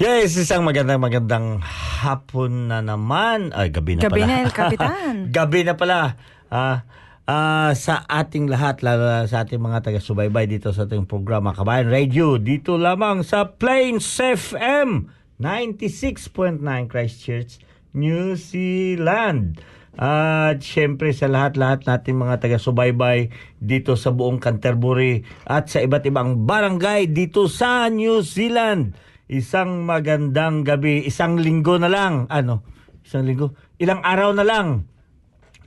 [0.00, 1.60] Yes, isang magandang magandang
[2.00, 3.52] hapon na naman.
[3.52, 4.28] Ay, gabi na Gabi pala.
[4.32, 5.14] na, El Capitan.
[5.28, 6.16] gabi na pala.
[6.48, 6.88] Ah,
[7.28, 11.92] ah, sa ating lahat, lalo na sa ating mga taga-subaybay dito sa ating programa Kabayan
[11.92, 17.60] Radio, dito lamang sa Plains FM 96.9 Christchurch,
[17.92, 19.60] New Zealand.
[20.00, 23.28] At syempre sa lahat-lahat nating mga taga-subaybay
[23.60, 28.96] dito sa buong Canterbury at sa iba't ibang barangay dito sa New Zealand.
[29.30, 32.26] Isang magandang gabi, isang linggo na lang.
[32.26, 32.66] Ano?
[33.06, 33.54] Isang linggo?
[33.78, 34.90] Ilang araw na lang.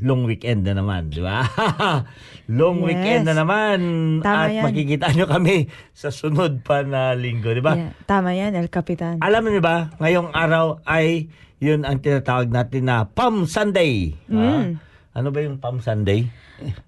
[0.04, 1.48] Long weekend na naman, di ba?
[2.60, 2.88] Long Yes.
[2.92, 3.80] weekend na naman.
[4.20, 4.64] Tama at yan.
[4.68, 7.72] makikita nyo kami sa sunod pa na linggo, di ba?
[7.80, 9.24] Yeah, tama yan, El Capitan.
[9.24, 11.32] Alam niyo ba, ngayong araw ay
[11.64, 14.12] yun ang tinatawag natin na Palm Sunday.
[14.28, 14.76] Ah,
[15.14, 16.26] ano ba yung Palm Sunday?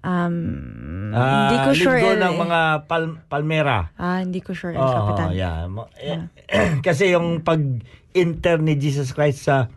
[0.00, 2.40] Um, Ah, hindi ko sure, linggo ng eh.
[2.40, 3.94] mga pal- palmera.
[3.94, 5.28] Ah, hindi ko sure, El Oo, Capitan.
[5.32, 5.64] yeah.
[5.66, 6.26] Mo- eh,
[6.86, 9.70] Kasi yung pag-enter ni Jesus Christ sa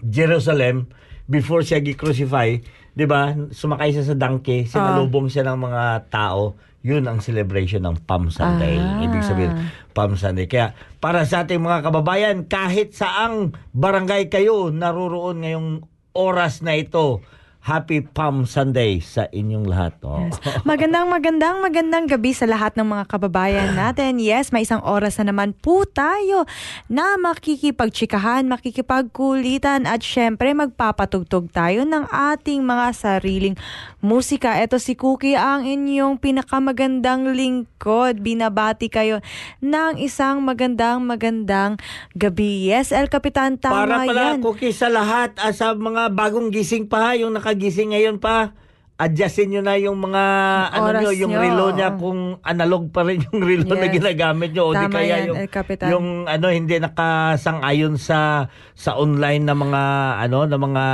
[0.00, 0.88] Jerusalem
[1.24, 2.60] before siya gi-crucify,
[2.92, 3.32] 'di ba?
[3.50, 6.54] Sumakay siya sa donkey, sinalubong siya ng mga tao.
[6.80, 8.76] Yun ang celebration ng Palm Sunday.
[8.76, 9.00] Ah.
[9.00, 9.56] Ibig sabihin,
[9.90, 10.44] Palm Sunday.
[10.44, 15.68] Kaya para sa ating mga kababayan, kahit saang barangay kayo naruroon ngayong
[16.12, 17.24] oras na ito,
[17.64, 19.96] Happy Palm Sunday sa inyong lahat.
[20.04, 20.20] Oh.
[20.20, 20.36] Yes.
[20.68, 24.20] Magandang, magandang, magandang gabi sa lahat ng mga kababayan natin.
[24.20, 26.44] Yes, may isang oras na naman po tayo
[26.92, 33.56] na makikipagtsikahan, makikipagkulitan at syempre magpapatugtog tayo ng ating mga sariling
[34.04, 34.60] musika.
[34.60, 38.20] Ito si Cookie ang inyong pinakamagandang lingkod.
[38.20, 39.24] Binabati kayo
[39.64, 41.80] ng isang magandang, magandang
[42.12, 42.68] gabi.
[42.68, 44.44] Yes, El Capitan, tama Para pala yan.
[44.44, 48.50] cookie sa lahat, ah, sa mga bagong gising pa, yung nakagising ngayon pa,
[48.94, 50.22] adjustin nyo na yung mga
[50.70, 51.40] ano Oras nyo, yung nyo.
[51.40, 53.92] relo niya kung analog pa rin yung relo na Yes.
[53.92, 55.88] ginagamit nyo o di kaya yan, yung Capitan.
[55.90, 59.82] yung ano hindi nakasang-ayon sa sa online na mga
[60.20, 60.84] ano na mga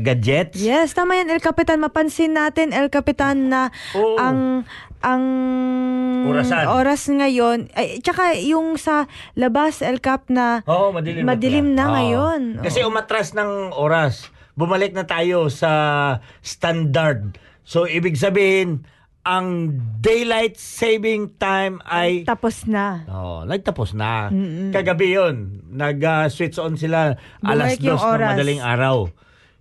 [0.00, 0.58] gadgets.
[0.60, 1.78] Yes, tama yan, El Capitan.
[1.78, 4.18] Mapansin natin, El Capitan, na Oo.
[4.18, 4.62] ang
[5.00, 5.22] ang
[6.24, 6.70] Orasan.
[6.70, 11.92] oras ngayon, ay, tsaka yung sa labas, El Cap, na Oo, madilim, Madilim na Oo.
[11.92, 12.40] ngayon.
[12.62, 14.30] Kasi umatras ng oras.
[14.54, 15.70] Bumalik na tayo sa
[16.40, 17.36] standard.
[17.62, 18.84] So, ibig sabihin,
[19.22, 23.06] ang daylight saving time ay Tapos na.
[23.06, 24.26] Oh, nagtapos na.
[24.68, 25.62] Kagabi 'yon.
[25.70, 28.30] Nag-switch on sila alas Bumalik yung dos ng oras.
[28.34, 28.96] madaling araw.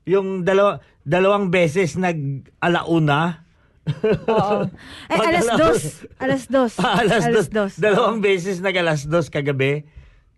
[0.03, 2.17] Yung dalawa dalawang beses nag
[2.57, 3.45] alauna.
[4.25, 4.65] Oo.
[5.13, 5.81] Ay, Pag alas alas- dos.
[6.17, 6.73] Alas dos.
[7.01, 7.47] alas, dos.
[7.47, 7.73] dos.
[7.77, 9.85] Dalawang beses nag alas dos kagabi.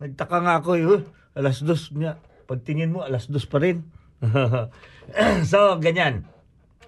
[0.04, 1.00] Nagtaka nga ako, eh,
[1.34, 2.20] alas dos niya.
[2.44, 3.88] Pagtingin mo, alas dos pa rin.
[5.52, 6.24] so, ganyan.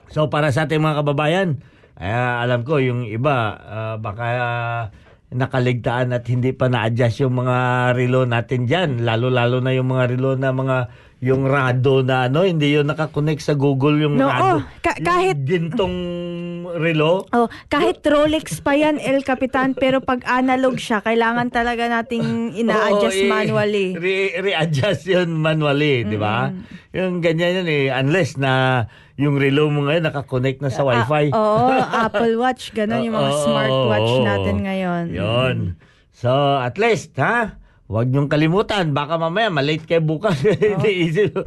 [0.09, 1.59] So, para sa ating mga kababayan,
[1.99, 4.83] eh, alam ko, yung iba, ah, baka ah,
[5.35, 7.57] nakaligtaan at hindi pa na-adjust yung mga
[7.97, 9.03] relo natin dyan.
[9.03, 10.77] Lalo-lalo na yung mga relo na mga
[11.25, 14.45] yung rado na ano, hindi yun nakakonect sa Google yung No, rado.
[14.45, 15.97] oh, ka- kahit- Yung gintong
[16.75, 17.25] relo.
[17.27, 23.17] Oh, kahit Rolex pa yan, El Capitan, pero pag analog siya, kailangan talaga nating ina-adjust
[23.17, 23.87] Oo, eh, manually.
[23.95, 26.53] Re- re-adjust yun manually, di ba?
[26.91, 27.85] Yung ganyan yun eh.
[27.89, 28.85] Unless na
[29.15, 31.31] yung relo mo ngayon nakakonect na sa wifi.
[31.31, 31.65] Ah, Oo,
[32.05, 34.23] Apple Watch, ganun yung mga Oo, smartwatch oo.
[34.23, 35.03] natin ngayon.
[35.09, 35.57] Yun.
[36.11, 37.57] So, at least, ha?
[37.85, 38.91] Huwag niyong kalimutan.
[38.91, 40.41] Baka mamaya, malate kayo bukas.
[40.73, 41.37] Hindi isip.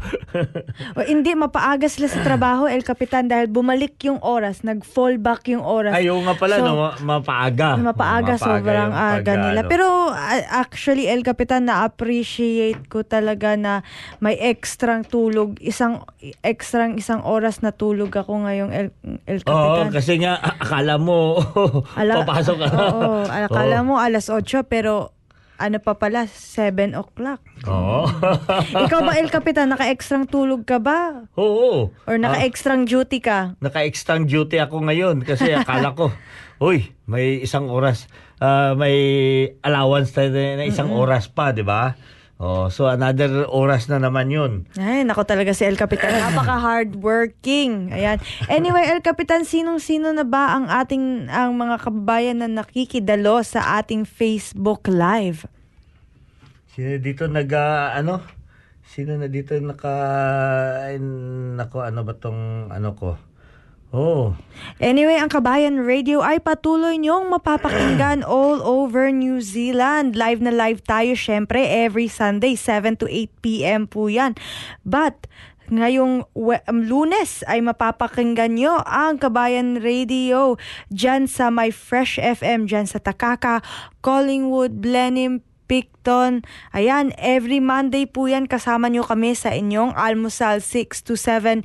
[0.95, 5.63] O, hindi, mapaaga sila sa trabaho, El Capitan, dahil bumalik yung oras, nag-fall back yung
[5.63, 5.91] oras.
[5.91, 6.73] Ayaw nga pala, So, no?
[6.77, 7.75] Ma- Mapaaga.
[7.75, 9.61] Mapaaga, sobrang aga pag- nila.
[9.61, 9.69] ano.
[9.69, 9.87] Pero
[10.49, 13.83] actually, El Capitan, na-appreciate ko talaga na
[14.19, 15.59] may extrang tulog.
[15.59, 16.07] Isang
[16.41, 18.87] extrang isang oras na tulog ako ngayong El,
[19.25, 19.51] El Oo,
[19.83, 19.91] Capitan.
[19.93, 21.43] kasi nga, akala mo,
[22.01, 22.69] Ala- papasok ka.
[22.71, 23.87] Oo, akala Oo.
[23.87, 25.11] mo alas 8 pero
[25.59, 27.43] ano pa pala, 7 o'clock.
[27.67, 28.07] Oo.
[28.87, 31.27] Ikaw ba, El Capitan, naka-extrang tulog ka ba?
[31.35, 31.91] Oo.
[31.91, 33.59] Or naka-extrang duty ka?
[33.59, 36.15] naka-extang duty ako ngayon kasi akala ko,
[36.67, 38.07] uy, may isang oras,
[38.39, 38.95] ah, may
[39.67, 41.99] allowance tayo na isang oras pa, di ba?
[42.39, 44.53] Oh, so another oras na naman yun.
[44.79, 46.15] Ay, nako talaga si El Capitan.
[46.23, 47.91] Napaka-hardworking.
[47.91, 48.23] Ayan.
[48.47, 54.07] Anyway, El Capitan, sinong-sino na ba ang ating ang mga kababayan na nakikidalo sa ating
[54.07, 55.51] Facebook Live?
[56.79, 58.23] Sino dito nag, ah, ano?
[58.87, 59.99] Sino na dito naka,
[61.59, 63.19] nako, ano ba tong, ano ko?
[63.89, 64.37] Oh,
[64.77, 70.13] Anyway, ang Kabayan Radio ay patuloy niyong mapapakinggan all over New Zealand.
[70.13, 73.89] Live na live tayo syempre every Sunday 7 to 8 p.m.
[73.89, 74.37] po yan.
[74.85, 75.25] But
[75.73, 80.61] ngayong um, lunes ay mapapakinggan nyo ang Kabayan Radio
[80.93, 83.65] dyan sa My Fresh FM, dyan sa Takaka,
[84.05, 86.43] Collingwood, Blenheim, Picton.
[86.73, 91.61] Ayan, every Monday po yan kasama nyo kami sa inyong almusal 6 to 7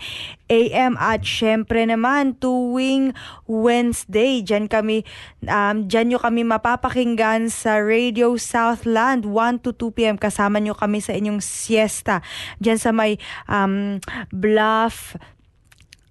[0.51, 0.93] a.m.
[0.99, 3.15] At syempre naman, tuwing
[3.47, 5.07] Wednesday, dyan kami,
[5.47, 10.17] um, dyan nyo kami mapapakinggan sa Radio Southland 1 to 2 p.m.
[10.19, 12.19] Kasama nyo kami sa inyong siesta.
[12.59, 13.15] Dyan sa may
[13.47, 15.15] um, Bluff,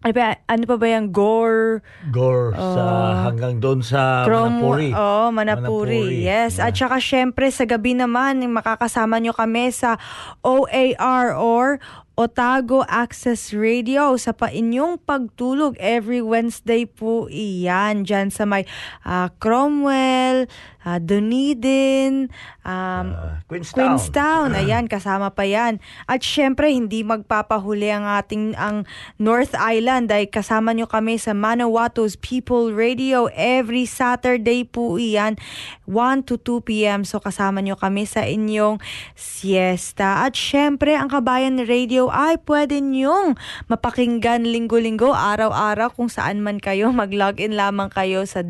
[0.03, 1.79] ano pa, ano pa ba yung Gore,
[2.11, 2.85] gore sa
[3.31, 4.91] hanggang doon sa Chrome, Manapuri.
[4.91, 6.27] Oh, Manapuri.
[6.27, 6.59] Yes.
[6.59, 10.03] At saka syempre sa gabi naman makakasama nyo kami sa
[10.43, 11.79] OAR or
[12.13, 18.69] Otago Access Radio sa pa inyong pagtulog every Wednesday po iyan dyan sa may
[19.01, 20.45] ah, Cromwell,
[20.87, 22.31] uh, Dunedin,
[22.67, 23.99] um, Ah, Queenstown.
[23.99, 24.49] Queenstown.
[24.55, 25.83] Ayan, kasama pa yan.
[26.07, 28.87] At syempre, hindi magpapahuli ang ating ang
[29.19, 35.39] North Island dahil kasama nyo kami sa Manawato's People Radio every Saturday po iyan,
[35.87, 37.01] 1 to 2 p.m.
[37.03, 38.79] So kasama nyo kami sa inyong
[39.19, 40.25] siesta.
[40.27, 43.37] At syempre, ang Kabayan Radio ay pwede nyong
[43.69, 46.89] mapakinggan linggo-linggo, araw-araw kung saan man kayo.
[46.95, 48.41] Mag-login lamang kayo sa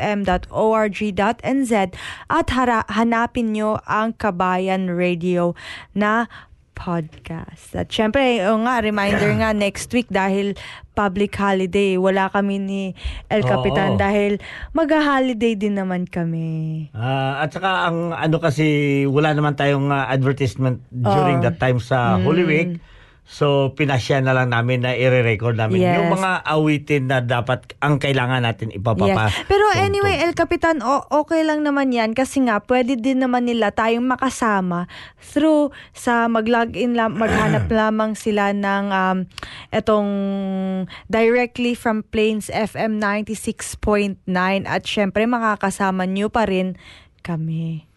[0.00, 1.72] www.plainsfm.org.nz
[2.28, 5.52] at hara- hanapin nyo ang Kabayan Radio
[5.92, 6.26] na
[6.72, 7.76] podcast.
[7.76, 10.56] At syempre, o nga, reminder nga next week dahil
[10.96, 12.82] public holiday, wala kami ni
[13.28, 14.00] El Capitan Oo.
[14.00, 14.40] dahil
[14.72, 16.88] mag-holiday din naman kami.
[16.96, 21.44] Ah, at saka ang ano kasi wala naman tayong ah, advertisement during Oo.
[21.44, 22.80] that time sa Holy Week.
[23.30, 25.96] So pinasya na lang namin na i-record namin Yes.
[25.96, 29.30] yung mga awitin na dapat ang kailangan natin ipapapa.
[29.30, 29.46] Yes.
[29.46, 33.70] Pero anyway, El Capitan, o- okay lang naman yan kasi nga pwede din naman nila
[33.70, 34.90] tayong makasama
[35.22, 39.18] through sa mag-login lang, maghanap lamang sila ng um,
[39.70, 40.10] etong
[41.06, 44.26] directly from Plains FM 96.9
[44.66, 46.74] at syempre makakasama nyo pa rin
[47.22, 47.89] kami.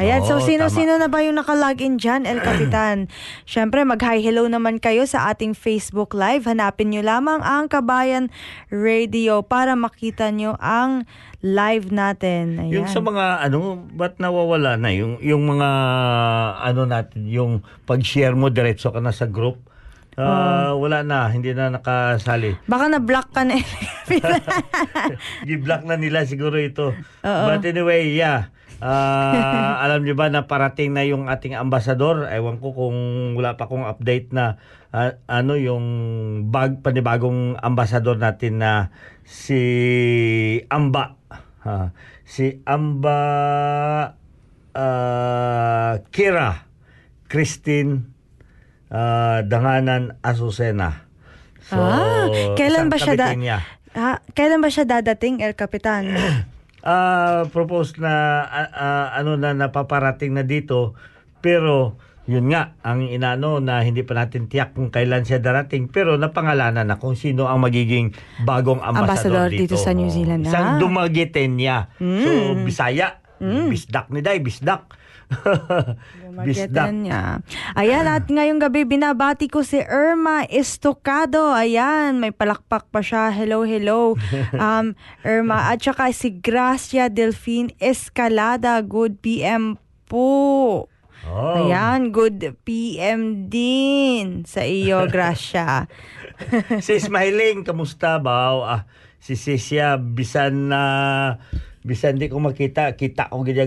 [0.00, 3.12] Ayan, so Oo, sino-sino na ba yung nakalogin dyan, El Capitan?
[3.52, 6.48] Siyempre, mag-hi hello naman kayo sa ating Facebook Live.
[6.48, 8.32] Hanapin nyo lamang ang Kabayan
[8.72, 11.04] Radio para makita nyo ang
[11.44, 12.56] live natin.
[12.56, 12.72] Ayan.
[12.72, 15.68] Yung sa mga ano, ba't nawawala na yung yung mga
[16.64, 17.52] ano natin, yung
[17.84, 19.60] pag-share mo diretso ka na sa group.
[20.16, 22.56] Ah, wala na, hindi na nakasali.
[22.68, 23.56] Baka na-block ka na.
[25.48, 26.92] Gi-block na nila siguro ito.
[27.20, 28.52] But anyway, yeah.
[28.82, 32.26] Ah, alam niyo ba na parating na yung ating ambasador?
[32.26, 32.98] Ewan ko kung
[33.38, 34.58] wala pa kong update na
[34.90, 35.86] ah, ano yung
[36.50, 38.90] bag panibagong ambasador natin na
[39.22, 39.62] si
[40.66, 41.14] Amba.
[41.62, 41.94] Ha,
[42.26, 43.18] si Amba
[44.74, 46.66] ah, Kira
[47.30, 48.02] Christine
[48.90, 51.06] ah, Danganan Azucena.
[51.62, 52.26] So, ah,
[52.58, 53.62] kailan ba siya da- niya.
[53.94, 56.10] Ah, kailan ba siya dadating, El Capitan?
[56.82, 60.98] Ah, propose na ah, ah, ano na napaparating na dito
[61.38, 61.94] pero
[62.26, 66.82] yun nga ang inano na hindi pa natin tiyak kung kailan siya darating pero napangalanan
[66.82, 68.10] na kung sino ang magiging
[68.42, 70.10] bagong Ambassador ambassador, dito sa New.
[70.10, 70.78] Zealand, Isang ah.
[70.82, 71.90] dumagitin niya.
[71.98, 75.01] So Bisaya, bisdak ni Day, bisdak.
[76.32, 77.44] Magkita niya.
[77.76, 81.52] Ayan, at ngayong gabi binabati ko si Irma Estocado.
[81.52, 83.28] Ayan, may palakpak pa siya.
[83.32, 84.16] Hello, hello.
[84.52, 84.94] Um,
[85.26, 85.74] Irma.
[85.74, 88.78] At saka si Gracia Delphine Escalada.
[88.84, 90.86] Good PM po.
[91.22, 91.54] Oh.
[91.54, 95.86] Ayan, good PM din sa iyo, Gracia.
[96.84, 98.58] si Smiling, kamusta ba?
[98.62, 98.82] Ah,
[99.22, 100.82] si Sisya, bisan na
[101.82, 103.66] bisan di ko makita, kita ko gina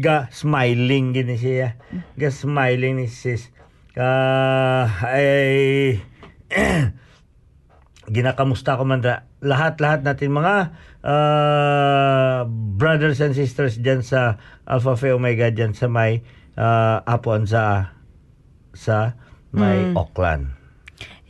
[0.00, 1.78] ga, smiling gini siya.
[2.18, 3.54] Ga smiling ni sis.
[3.94, 6.02] Ah, ay
[8.14, 9.00] ginakamusta ko man
[9.38, 10.74] lahat-lahat natin mga
[11.06, 12.42] ah,
[12.74, 16.26] brothers and sisters diyan sa Alpha Phi Omega diyan sa may
[16.58, 17.94] ah, Apon sa
[18.74, 19.14] sa
[19.54, 20.50] may Auckland.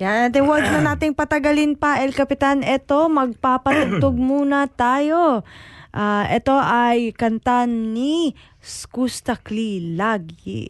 [0.00, 2.64] Yan, natin huwag na nating patagalin pa, El Capitan.
[2.64, 5.46] Ito, magpapatugtog muna tayo.
[5.94, 10.66] Ah, ito ay kanta ni Skustakli Lagi.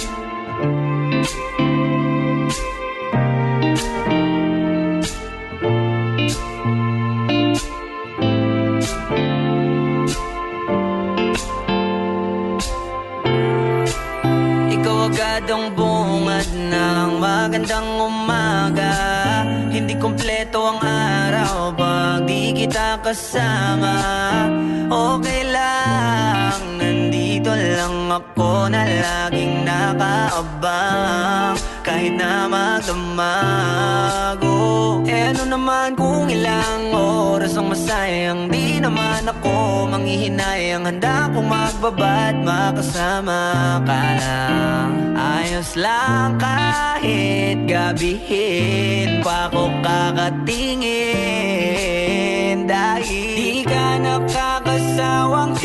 [0.00, 0.29] Ikaw
[15.20, 18.96] agad ang bungad ng magandang umaga.
[19.68, 24.00] Hindi kompleto ang araw pag di kita kasama.
[24.88, 33.02] Okay lang, nandito lang ako na laging nakaabang Kahit na magdamago
[35.10, 42.34] Eh ano naman kung ilang oras ang masayang Di naman ako manghihinayang Handa kong magbabad
[42.46, 45.14] makasama ka lang.
[45.18, 50.86] Ayos lang kahit gabihin pa ako kakatingin.
[52.70, 55.59] Dahil di ka nakakasawang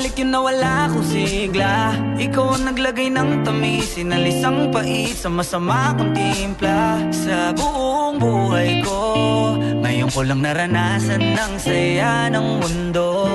[0.00, 1.92] Bumalik yun na wala sigla.
[2.16, 5.12] Ikaw ang naglagay ng tamis Sinalis ang pait.
[5.12, 8.96] Sa masama kong timpla Sa buong buhay ko.
[9.60, 13.28] Ngayon ko lang naranasan ng saya ng mundo.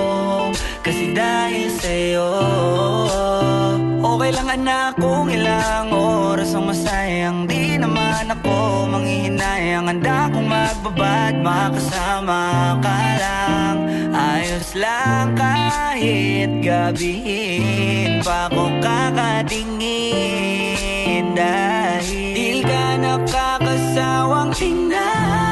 [0.81, 2.29] Kasi dahil sa'yo
[4.01, 9.85] Okay lang anak kung ilang oras ang masayang Di naman ako manghihinayang.
[9.85, 13.84] Handa kong magbabad makasama ka lang
[14.55, 19.83] Ayos lang kahit gabihin pa ako kakatingin
[21.35, 25.44] Dahil di ka nakakasawang tingnan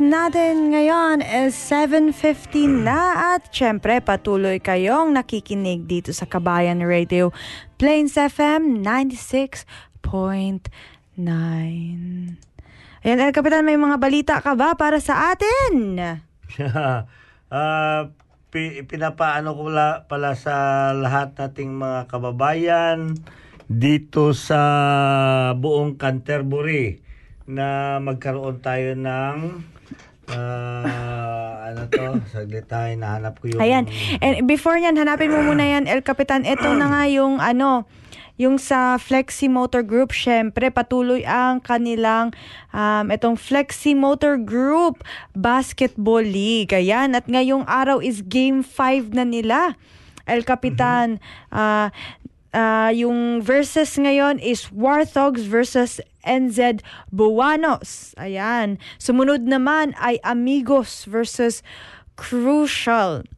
[0.00, 7.32] natin ngayon is 7.15 na at syempre patuloy kayong nakikinig dito sa Kabayan Radio
[7.80, 10.66] Plains FM 96.9.
[13.06, 15.72] Ayan, El Kapitan, may mga balita ka ba para sa atin?
[17.46, 18.10] Ah,
[18.50, 23.14] pi- pinapaano ko la, pala sa lahat nating mga kababayan
[23.70, 24.58] dito sa
[25.54, 26.98] buong Canterbury
[27.46, 29.75] na magkaroon tayo ng
[30.32, 33.60] ah, ano to, saglit tayo, nahanap ko yung...
[33.62, 33.84] Ayan.
[34.18, 36.42] And before yan, hanapin mo muna yan, El Capitan.
[36.42, 37.86] Ito na nga yung ano,
[38.36, 42.36] yung sa Flexi Motor Group, syempre, patuloy ang kanilang,
[42.70, 45.00] um, itong Flexi Motor Group
[45.32, 46.76] Basketball League.
[46.76, 47.16] Ayan.
[47.16, 49.74] At ngayong araw is Game 5 na nila.
[50.26, 51.22] El Capitan,
[51.54, 51.94] ah,
[52.56, 56.80] ah, yung versus ngayon is Warthogs versus NZ
[57.12, 58.16] Buwanos.
[58.16, 58.80] Ayan.
[58.96, 61.60] Sumunod naman ay Amigos versus
[62.16, 63.28] Crucial.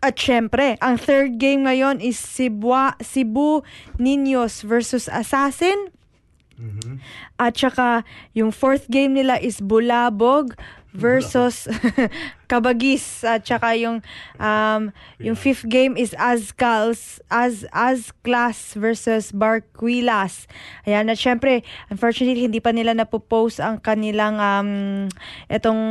[0.00, 2.72] At syempre, ang third game ngayon is Cebu,
[3.04, 3.60] Cebu
[4.00, 5.92] Niños versus Assassin.
[7.36, 8.00] At saka,
[8.32, 10.56] yung fourth game nila is Bulabog
[10.96, 11.68] versus
[12.46, 13.22] Kabagis.
[13.22, 14.00] At saka yung
[14.38, 14.82] um,
[15.18, 20.46] yung fifth game is Azcals as Azclas versus Barquilas.
[20.86, 24.70] Ayan, at syempre, unfortunately, hindi pa nila napopost ang kanilang um,
[25.46, 25.82] etong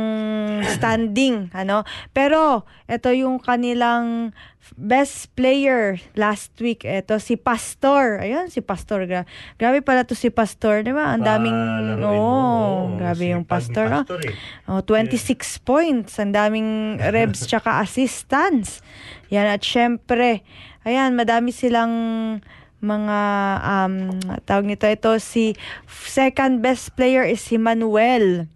[0.76, 1.48] standing.
[1.60, 4.32] ano Pero, ito yung kanilang
[4.74, 6.82] best player last week.
[6.82, 8.18] Ito si Pastor.
[8.18, 9.06] Ayun, si Pastor.
[9.06, 11.14] Gra- grabe pala to si Pastor, di ba?
[11.14, 11.58] Ang daming,
[12.02, 13.86] oo, Oo, grabe yung sipag ni Pastor.
[13.92, 14.02] ah.
[14.02, 14.34] Pastor eh.
[14.66, 16.18] Oh, 26 points.
[16.18, 18.78] Ang daming rebs tsaka assistance.
[19.34, 20.46] Yan, at syempre,
[20.86, 21.94] ayan, madami silang
[22.78, 23.18] mga
[23.66, 23.94] um,
[24.46, 25.58] tawag nito ito si
[25.90, 28.46] second best player is si Manuel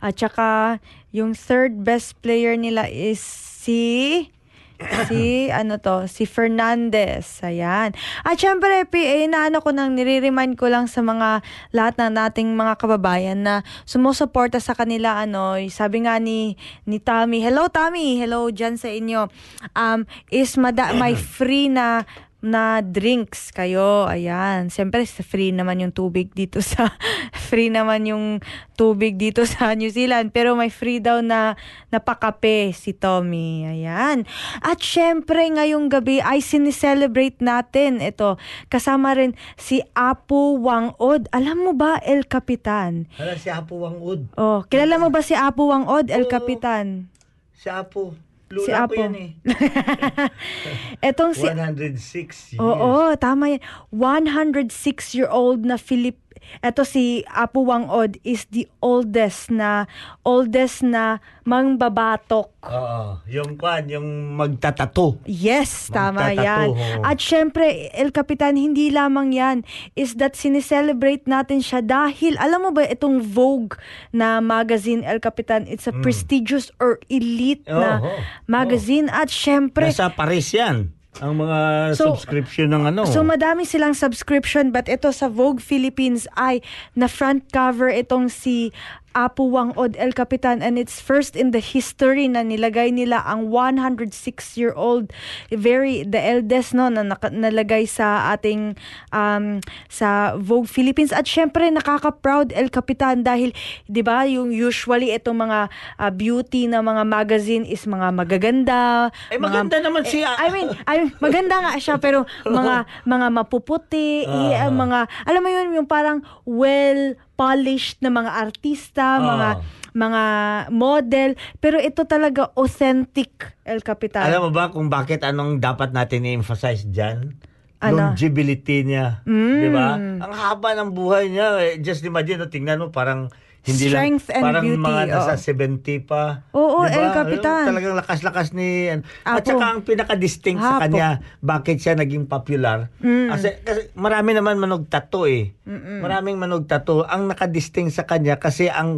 [0.00, 0.80] at saka
[1.12, 4.32] yung third best player nila is si
[5.08, 7.40] si ano to, si Fernandez.
[7.44, 7.92] Ayan.
[8.24, 11.44] At syempre, PA, na ano ko nang nire-remind ko lang sa mga
[11.76, 16.56] lahat ng nating mga kababayan na sumusuporta sa kanila ano, sabi nga ni
[16.88, 17.44] ni Tommy.
[17.44, 19.28] Hello Tommy, hello diyan sa inyo.
[19.76, 22.08] Um is mada may free na
[22.40, 24.08] na drinks kayo.
[24.08, 24.72] Ayan.
[24.72, 26.96] Siyempre, free naman yung tubig dito sa,
[27.36, 28.40] free naman yung
[28.80, 30.32] tubig dito sa New Zealand.
[30.32, 31.60] Pero may free daw na
[31.92, 33.68] napakape si Tommy.
[33.68, 34.24] Ayan.
[34.64, 38.00] At syempre, ngayong gabi ay sinicelebrate natin.
[38.00, 38.40] Ito,
[38.72, 41.28] kasama rin si Apo Wangod.
[41.36, 43.04] Alam mo ba, El Capitan?
[43.20, 44.32] Hala, si Apo Wangud.
[44.40, 46.30] Oh, kilala mo ba si Apo Wangod, El.
[46.30, 47.10] Capitan?
[47.52, 48.29] Si Apo.
[48.50, 48.98] Lula Si Apo.
[48.98, 49.30] yan eh.
[51.08, 52.58] Etong si 106 years.
[52.58, 53.62] Oo, tama yan.
[53.94, 56.18] 106-year-old na Philip
[56.60, 59.86] Ito si Apo Wangod is the oldest na
[60.22, 62.50] oldest na mangbabatok.
[62.62, 63.02] Oo.
[63.26, 65.16] Yung kwan, yung magtatato.
[65.24, 66.68] Yes, tama Magtatato, yan.
[66.70, 67.02] oo.
[67.02, 69.56] At syempre, El Capitan, hindi lamang yan.
[69.94, 73.78] Is that sineselebrate natin siya dahil, alam mo ba, itong Vogue
[74.10, 78.20] na magazine, El Capitan, it's a prestigious or elite na Oo, oo.
[78.46, 79.08] magazine.
[79.08, 80.92] At syempre, Nasa Paris yan.
[81.20, 81.58] Ang mga
[82.00, 83.04] So- subscription ng ano.
[83.04, 86.64] So madami silang subscription but ito sa Vogue Philippines ay
[86.96, 88.72] na front cover itong si
[89.12, 95.10] Apu Wangod El Capitan and it's first in the history na nilagay nila ang 106-year-old
[95.50, 98.78] very the eldest no na nalagay sa ating
[99.10, 103.50] um, sa Vogue Philippines at syempre nakaka-proud El Capitan dahil
[103.86, 109.36] 'di ba yung usually itong mga ah, beauty na mga magazine is mga magaganda Eh,
[109.36, 110.38] mga- maganda naman siya.
[110.38, 114.70] I mean, I mean, maganda nga siya pero mga mga mapuputi, eh, Ah.
[114.70, 119.56] mga alam mo yun yung parang well polished na mga artista, mga Ah.
[119.90, 120.22] mga
[120.70, 124.28] model, pero ito talaga authentic El Capitan.
[124.28, 127.40] Alam mo ba kung bakit anong dapat natin i-emphasize dyan?
[127.80, 128.12] Ano?
[128.12, 129.24] Longevity niya.
[129.24, 129.56] Mm.
[129.56, 129.96] Di ba?
[129.96, 131.56] Ang haba ng buhay niya.
[131.64, 135.34] Eh, Just imagine, no, tingnan mo, parang hindi Strength lang, and parang beauty, mga nasa
[135.34, 135.44] oo.
[135.92, 136.22] 70 pa.
[136.50, 136.96] Oo, Di ba?
[136.96, 137.64] El Capitan.
[137.68, 138.88] Talagang lakas-lakas ni...
[138.88, 139.04] At
[139.36, 139.46] Apo.
[139.46, 140.82] saka ang pinaka-distinct sa Apo.
[140.88, 142.88] kanya, bakit siya naging popular.
[142.98, 145.52] Kasi, kasi marami naman manog tattoo eh.
[146.00, 147.04] Maraming manog tattoo.
[147.04, 148.90] Ang nakadistinct sa kanya kasi ang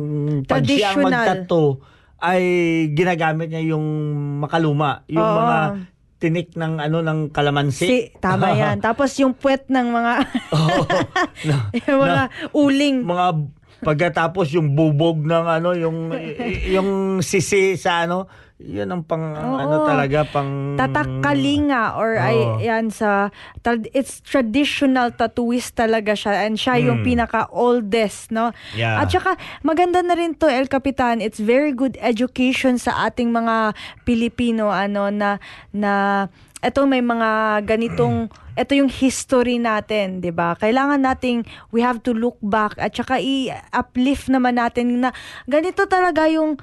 [0.47, 1.83] pag siya magtattoo
[2.23, 2.43] ay
[2.89, 3.83] ginagamit niya yung
[4.39, 5.03] makaluma.
[5.09, 5.39] Yung Oo.
[5.39, 5.59] mga
[6.17, 7.83] tinik ng ano ng kalamansi.
[7.83, 8.79] Si, tama yan.
[8.79, 10.13] Tapos yung puwet ng mga
[10.55, 10.83] Oo.
[11.51, 12.23] Na- yung mga
[12.55, 12.97] uling.
[13.03, 13.27] mga
[13.83, 16.15] Pagkatapos yung bubog ng ano, yung
[16.71, 18.31] yung sisi sa ano,
[18.63, 19.59] yun ang pang Oo.
[19.59, 22.23] ano talaga pang Tatak Kalinga or Oo.
[22.23, 23.35] ay yan sa
[23.91, 27.07] it's traditional tattooist talaga siya and siya yung Mm.
[27.07, 29.03] pinaka oldest no Yeah.
[29.03, 29.35] at saka
[29.67, 33.75] maganda na rin to El Capitan it's very good education sa ating mga
[34.07, 35.43] Pilipino ano na
[35.75, 35.93] na
[36.63, 38.31] eto may mga ganitong
[38.63, 40.55] ito yung history natin, 'di ba?
[40.55, 41.43] Kailangan nating
[41.75, 45.11] we have to look back at saka i-uplift naman natin na
[45.51, 46.57] ganito talaga yung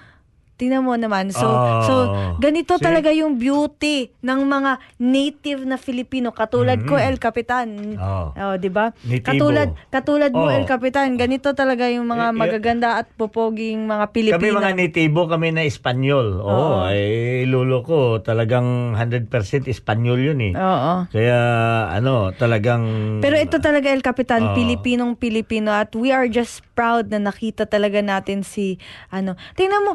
[0.60, 1.32] Tingnan mo naman.
[1.32, 1.82] So, Oh.
[1.88, 1.94] so
[2.38, 2.84] ganito See?
[2.84, 7.96] talaga yung beauty ng mga native na Filipino katulad ko El Capitan.
[7.96, 8.36] Oh.
[8.36, 8.92] Oh, 'di ba?
[9.24, 10.52] Katulad katulad mo Oh.
[10.52, 14.36] El Capitan, ganito talaga yung mga Eh, eh, magaganda at popoging mga Pilipino.
[14.36, 16.44] Kami mga natibo, kami na Espanyol.
[16.44, 16.92] Oo, Oo.
[16.92, 20.54] eh, lulo ko talagang 100% Espanyol yun eh.
[20.60, 21.08] Oo.
[21.08, 21.40] Kaya
[21.88, 22.84] ano, talagang
[23.24, 24.56] Pero ito talaga El Capitan, Oo.
[24.60, 28.76] Pilipinong Pilipino at we are just proud na nakita talaga natin si
[29.08, 29.40] ano.
[29.56, 29.94] Tingnan mo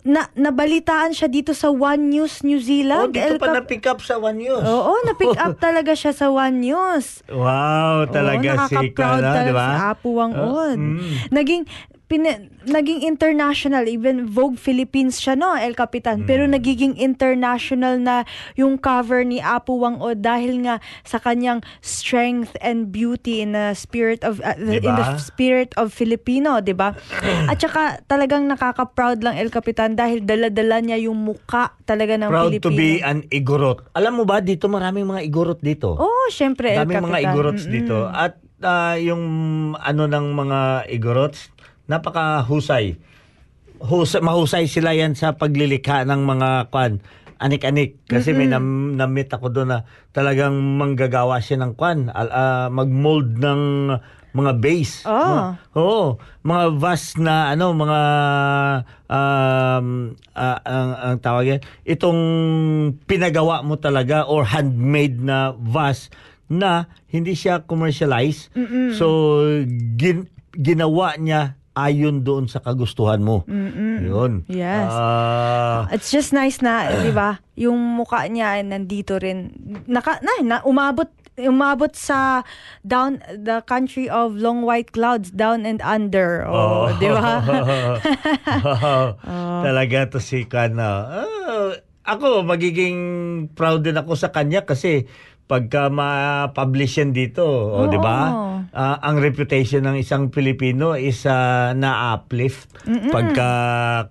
[0.00, 3.10] na nabalitaan siya dito sa One News New Oh, Zealand.
[3.10, 4.62] dito El pa Cap- na-pick up sa One News.
[4.62, 7.26] Oo, na-pick up talaga siya sa One News.
[7.26, 9.66] Wow, talaga Oo, si talaga di ba?
[9.66, 11.28] Si Apo Wang Oh, mm.
[11.30, 11.66] Naging
[12.08, 16.52] pina- naging international even Vogue Philippines siya no El Capitan pero Mm.
[16.52, 22.88] nagiging international na yung cover ni Apo Wang Od dahil nga sa kanyang strength and
[22.88, 25.16] beauty in the spirit of uh, in the Diba?
[25.18, 26.96] spirit of Filipino 'di ba
[27.50, 32.50] at saka talagang nakaka-proud lang El Capitan dahil dala-dala niya yung muka talaga ng Proud
[32.50, 33.84] Pilipino to be an igorot.
[33.92, 35.92] Alam mo ba, dito maraming mga igorot dito.
[35.92, 37.10] Oh, syempre El Daming Capitan.
[37.10, 37.96] mga igorots dito.
[38.06, 39.22] At ah, yung
[39.74, 40.58] ano ng mga
[40.90, 41.52] igorots,
[41.88, 43.00] napakahusay.
[43.78, 46.98] Husay, mahusay sila yan sa paglilikha ng mga kwan
[47.38, 49.78] anik-anik kasi may nam, namit ako doon na
[50.10, 53.62] talagang manggagawa siya ng kwan al, ah, mag-mold ng
[54.34, 55.06] mga base.
[55.06, 55.14] Oh.
[55.14, 55.42] Mga,
[55.78, 56.04] oo,
[56.44, 58.00] mga vase na ano, mga
[59.08, 59.86] um,
[60.34, 62.20] ah, ang, ang tawag yan, itong
[63.06, 66.10] pinagawa mo talaga or handmade na vase
[66.50, 68.50] na hindi siya commercialized.
[68.96, 69.06] So,
[69.94, 73.46] gin, ginawa niya ayon doon sa kagustuhan mo.
[73.46, 74.42] Yun.
[74.50, 74.90] Yes.
[74.90, 77.38] Ah, It's just nice na, 'di ba?
[77.54, 79.54] Yung mukha niya ay nandito rin.
[79.86, 81.06] Naka na, na umabot
[81.38, 82.42] umabot sa
[82.82, 86.42] down the country of long white clouds down and under.
[86.50, 87.38] Oh, 'di ba?
[89.66, 91.22] Talaga to si Kana.
[91.22, 91.70] Ah,
[92.08, 92.98] ako magiging
[93.52, 95.04] proud din ako sa kanya kasi
[95.48, 97.90] pagka ma-publish yan dito, o Oo.
[97.90, 98.18] di ba?
[98.68, 102.68] Ah, ang reputation ng isang Pilipino is ah, na-uplift
[103.08, 103.50] pagka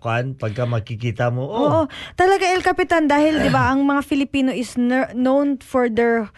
[0.01, 1.45] kwan, pagka makikita mo.
[1.45, 1.81] Oh, Oo.
[2.17, 6.33] Talaga El Capitan dahil 'di ba ang mga Filipino is ner- known for their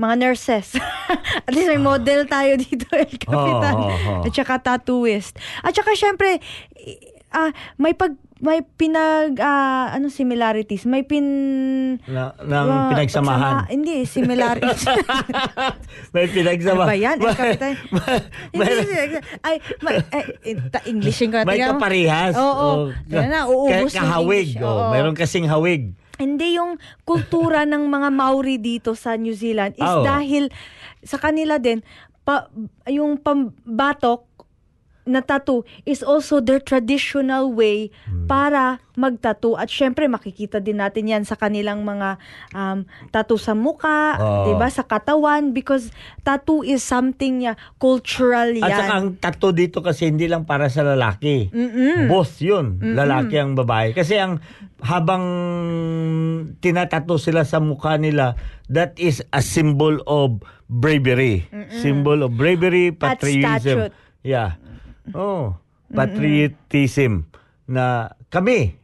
[0.00, 0.78] mga nurses.
[1.46, 3.74] At least may model tayo dito, El Capitan.
[3.76, 4.24] Oo, oo, oo.
[4.24, 5.36] At saka tattooist.
[5.60, 6.40] At saka syempre,
[7.34, 11.26] ah, may pag may pinag ah, ano similarities may pin
[12.00, 13.54] na, ng ah, pinagsamahan.
[13.58, 14.82] pagsama- hindi similarities
[16.14, 16.82] May pinagsama.
[16.82, 17.74] Ano ba yan, El Capitan?
[18.54, 18.94] may, Hindi,
[19.42, 20.22] ay, may, ay,
[20.68, 21.44] ta- Englishin ko na.
[21.44, 22.34] may kaparehas.
[22.34, 22.94] Oo.
[23.08, 24.48] Yan na, uubos Ka- yung kahawig.
[24.52, 24.62] English.
[24.62, 24.90] Oh, Oo.
[24.90, 25.92] meron kasing hawig.
[26.16, 30.02] Hindi yung kultura ng mga Maori dito sa New Zealand is Oh.
[30.02, 30.50] dahil
[31.00, 31.78] sa kanila din
[32.20, 32.50] pa,
[32.84, 34.27] yung pambatok
[35.08, 38.28] na tattoo is also their traditional way Hmm.
[38.28, 42.18] para magtattoo at syempre makikita din natin yan sa kanilang mga
[42.52, 44.44] um, tattoo sa muka, Oo.
[44.44, 45.88] 'di ba sa katawan because
[46.20, 48.66] tattoo is something ya cultural yan.
[48.66, 51.48] At saka ang tattoo dito kasi hindi lang para sa lalaki.
[52.06, 52.76] Both yun.
[52.82, 53.96] Lalaki ang babae.
[53.96, 54.42] Kasi ang
[54.78, 55.24] habang
[56.58, 58.34] tinatato sila sa mukha nila,
[58.66, 61.46] that is a symbol of bravery.
[61.70, 63.90] Symbol of bravery, At patriotism.
[64.22, 64.58] Yeah.
[65.12, 65.56] Oh,
[65.90, 67.28] patriotism
[67.64, 68.76] na kami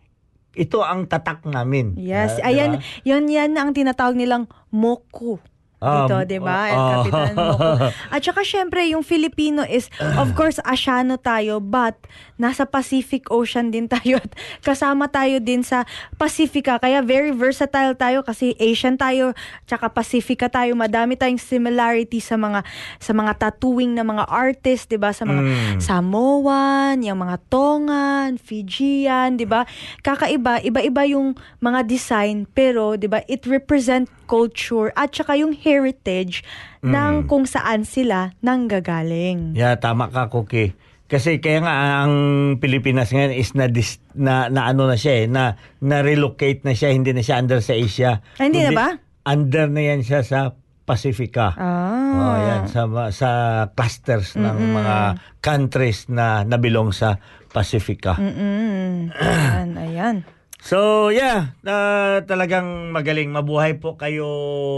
[0.55, 1.99] ito ang tatak namin.
[1.99, 2.85] Yes, Ah, ayan, diba?
[3.03, 5.43] yun yan ang tinatawag nilang moku.
[5.85, 6.59] Dito, Um, di ba?
[6.67, 6.89] El oh.
[6.91, 7.71] Capitan Moku.
[8.09, 11.95] At saka syempre, yung Filipino is, of course, Asiano tayo, but
[12.35, 16.79] nasa Pacific Ocean din tayo at kasama tayo din sa Pacifica.
[16.79, 20.73] Kaya very versatile tayo kasi Asian tayo, tsaka Pacifica tayo.
[20.75, 22.65] Madami tayong similarity sa mga
[22.99, 25.13] sa mga tattooing na mga artist, 'di ba?
[25.13, 25.79] Sa mga Mm.
[25.79, 29.67] Samoan, yung mga Tongan, Fijian, 'di ba?
[30.01, 36.47] Kakaiba, iba-iba yung mga design pero 'di ba, it represent culture at saka yung heritage
[36.87, 39.59] ng kung saan sila nanggagaling.
[39.59, 40.77] Yeah, tama ka, Cookie.
[41.05, 42.15] Kasi kaya nga ang
[42.59, 46.73] Pilipinas ngayon is na dis, na, na ano na siya eh, na na relocate na
[46.73, 48.25] siya, hindi na siya under sa Asia.
[48.41, 48.89] Ah, hindi na Kundi ba?
[49.29, 51.53] Under na yan siya sa Pacifica.
[51.57, 52.13] Ah.
[52.13, 53.31] Oh, yan sa sa
[53.73, 54.97] clusters ng mga
[55.41, 57.21] countries na nabilong sa
[57.53, 58.17] Pacifica.
[58.21, 59.13] Mm.
[59.17, 60.17] ayan, ayan.
[60.65, 63.29] So, yeah, ah, talagang magaling.
[63.29, 64.25] Mabuhay po kayo.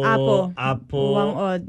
[0.02, 0.50] Apo.
[0.58, 1.14] Apo.
[1.14, 1.62] Wangod.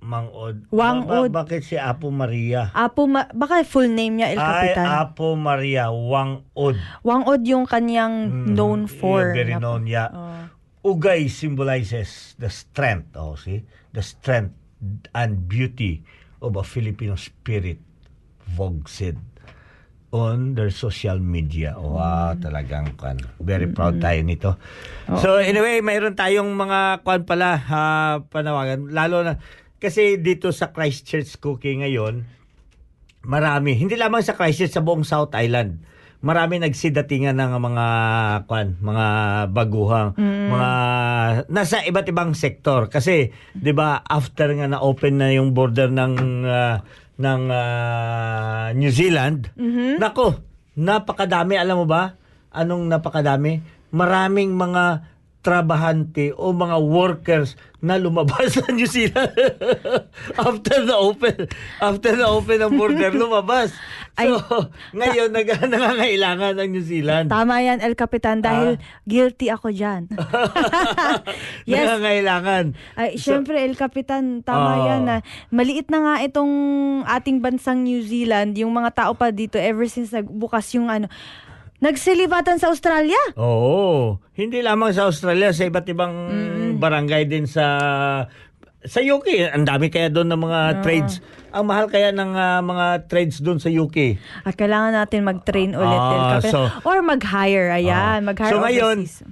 [0.00, 0.56] Mangod.
[0.72, 1.28] Wangod.
[1.28, 2.72] Ba- bakit si Apo Maria?
[2.72, 4.86] Apo, ma- baka full name niya, El Ay, Capitan.
[4.88, 6.80] Apo Maria Wangod.
[7.04, 9.20] Wangod yung kanyang known for.
[9.20, 10.08] Mm, Yeah, very na- known, yeah.
[10.08, 10.96] Oh.
[10.96, 13.68] Ugay symbolizes the strength, oh, see?
[13.92, 14.56] The strength
[15.12, 16.00] and beauty
[16.40, 17.76] of a Filipino spirit,
[18.48, 19.20] Vogue said
[20.08, 21.76] on their social media.
[21.76, 23.20] Wow, talagang kan.
[23.36, 24.56] Very proud tayo nito.
[25.20, 27.84] So anyway, mayroon tayong mga kwan pala ha,
[28.24, 29.36] panawagan lalo na
[29.78, 32.26] kasi dito sa Christchurch Cookie ngayon,
[33.28, 35.84] marami, hindi lamang sa Christchurch sa buong South Island.
[36.18, 37.86] Marami nagsidatingan ng mga
[38.50, 39.06] kwan, mga
[39.54, 40.70] baguhang, mga
[41.46, 46.42] nasa iba't ibang sektor kasi 'di ba after nga na open na yung border ng
[46.42, 46.82] ah,
[47.18, 49.50] ng ah, New Zealand.
[49.98, 50.38] Nako,
[50.78, 52.14] napakadami alam mo ba?
[52.54, 53.60] Anong napakadami?
[53.90, 55.02] Maraming mga
[55.48, 59.32] trabahante o mga workers na lumabas sa New Zealand
[60.50, 61.48] after the open
[61.80, 63.72] after the open ng border lumabas
[64.12, 64.36] so
[64.92, 70.10] ngayon nag nangangailangan ng New Zealand Tama yan, El Capitan, dahil guilty ako dyan.
[71.64, 71.78] yes.
[71.86, 74.84] nangangailangan Ay, syempre, El Capitan, tama Ah.
[74.84, 75.16] yan na
[75.48, 76.52] maliit na nga itong
[77.06, 81.06] ating bansang New Zealand, yung mga tao pa dito ever since nagbukas yung ano,
[81.78, 83.18] nagsilibatan sa Australia.
[83.34, 84.18] Oo.
[84.32, 86.14] Hindi lamang sa Australia, sa iba't ibang
[86.76, 87.66] barangay din sa
[88.80, 89.50] sa UK.
[89.50, 91.18] Ang dami kaya doon ng mga trades.
[91.48, 94.20] Ang mahal kaya ng ah, mga trades doon sa UK.
[94.44, 96.52] At kailangan natin mag-train ulit, Ah, Capitan.
[96.52, 98.26] so- Or mag-hire, ayan, Ah.
[98.26, 99.26] mag-hire So ngayon, overseas.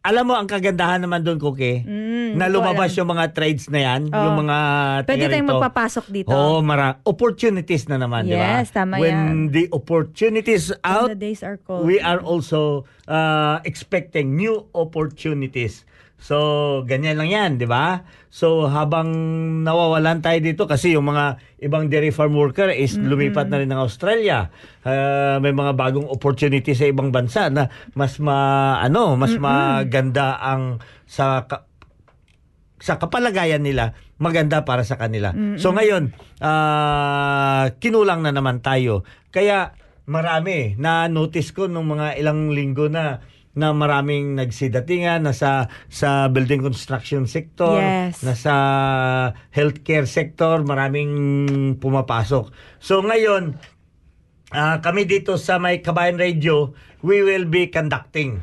[0.00, 4.08] Alam mo ang kagandahan naman doon, Kuki, Mm, na lumabas yung mga trades na yan,
[4.08, 4.16] Oo.
[4.16, 4.58] yung mga
[5.04, 5.52] Pwede tayong rito.
[5.52, 6.30] magpapasok dito.
[6.30, 8.62] Oo, mara opportunities na naman, di ba?
[8.62, 9.28] Yes, tama When yan.
[9.52, 11.84] the opportunities out, the days are cold.
[11.84, 15.84] we are also uh, expecting new opportunities.
[16.20, 16.36] So,
[16.84, 18.04] ganyan lang yan, di ba?
[18.28, 19.08] So, habang
[19.64, 23.80] nawawalan tayo dito, kasi yung mga ibang dairy farm worker is lumipat na rin ng
[23.80, 24.52] Australia.
[24.84, 28.36] Uh, may mga bagong opportunity sa ibang bansa na mas ma,
[28.78, 30.78] ano, mas maganda ang
[31.08, 31.64] sa ka-
[32.80, 35.36] sa kapalagayan nila, maganda para sa kanila.
[35.60, 39.04] So ngayon, ah, kinulang na naman tayo.
[39.28, 39.76] Kaya
[40.08, 43.20] marami na notice ko nung mga ilang linggo na
[43.60, 48.24] na maraming nagsidatingan nasa sa building construction sector, Yes.
[48.24, 48.54] nasa
[49.52, 51.12] healthcare sector, maraming
[51.76, 52.48] pumapasok.
[52.80, 53.60] So ngayon,
[54.50, 56.72] ah, kami dito sa may Kabayan Radio,
[57.04, 58.40] we will be conducting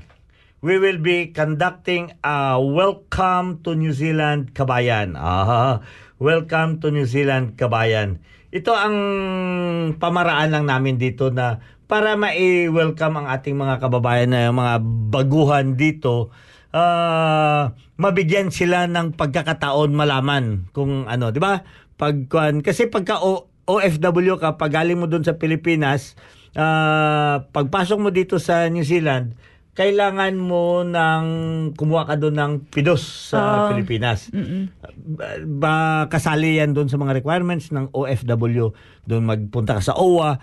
[0.57, 5.13] we will be conducting a welcome to New Zealand Kabayan.
[5.13, 5.85] Ah,
[6.17, 8.17] welcome to New Zealand Kabayan.
[8.49, 8.95] Ito ang
[10.01, 14.73] pamaraan lang namin dito na para ma-welcome ang ating mga kababayan na mga
[15.09, 16.29] baguhan dito.
[16.69, 21.63] ah, mabigyan sila ng pagkakataon malaman kung ano, 'di ba?
[21.95, 22.27] Pag
[22.61, 26.13] kasi pagka O- OFW ka pag galing mo doon sa Pilipinas,
[26.53, 29.33] ah, pagpasok mo dito sa New Zealand,
[29.73, 31.25] kailangan mo ng
[31.73, 33.67] kumuha ka doon ng pidos sa Ah.
[33.69, 34.29] Pilipinas.
[34.93, 38.75] Ba, ba- kasali yan doon sa mga requirements ng OFW.
[39.03, 40.37] Doon magpunta ka sa OWA.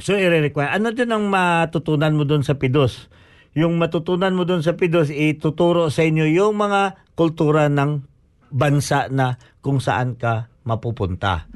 [0.00, 0.72] So, i-require.
[0.72, 3.12] Ano din ang matutunan mo doon sa pidos?
[3.52, 8.00] Yung matutunan mo doon sa pidos, ituturo sa inyo yung mga kultura ng
[8.48, 11.50] bansa na kung saan ka mapupunta.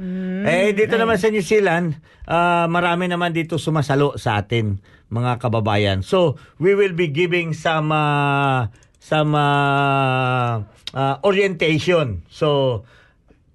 [0.45, 1.97] eh, dito naman sa New Zealand,
[2.27, 6.03] ah, marami naman dito sumasalo sa atin, mga kababayan.
[6.03, 8.69] So, we will be giving some, ah,
[8.99, 12.27] some ah, ah, orientation.
[12.29, 12.83] So,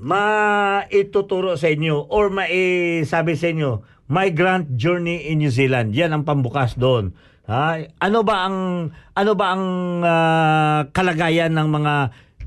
[0.00, 5.94] maituturo sa inyo or maisabi sa inyo, Migrant Journey in New Zealand.
[5.94, 7.14] Yan ang pambukas doon.
[7.46, 7.84] Ha?
[8.02, 9.64] Ano ba ang ano ba ang
[10.02, 11.94] ah, kalagayan ng mga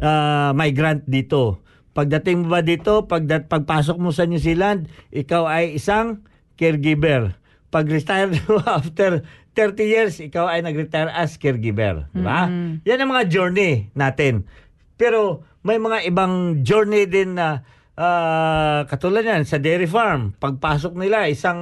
[0.03, 1.63] ah, migrant dito?
[1.93, 6.25] Pagdating mo ba dito, pagdat pagpasok mo sa New Zealand, ikaw ay isang
[6.57, 7.37] caregiver.
[7.69, 9.21] Pag retire mo after
[9.53, 12.09] 30 years, ikaw ay nag-retire as caregiver.
[12.09, 12.49] Di ba?
[12.89, 14.49] Yan ang mga journey natin.
[14.97, 17.63] Pero may mga ibang journey din na
[17.95, 20.35] ah, katulad yan sa dairy farm.
[20.35, 21.59] Pagpasok nila, isang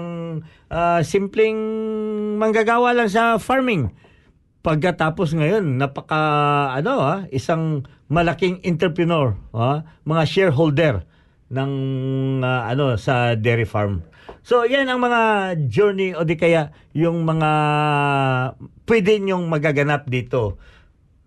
[0.73, 1.57] ah, simpleng
[2.41, 3.93] manggagawa lang sa farming.
[4.61, 6.21] Pagkatapos ngayon, napaka
[6.73, 11.05] ano ah, isang malaking entrepreneur, ah, mga shareholder
[11.53, 11.71] ng
[12.41, 14.01] ah, ano sa dairy farm.
[14.41, 15.21] So yan ang mga
[15.69, 17.51] journey o di kaya yung mga
[18.89, 20.57] pwede nyong magaganap dito.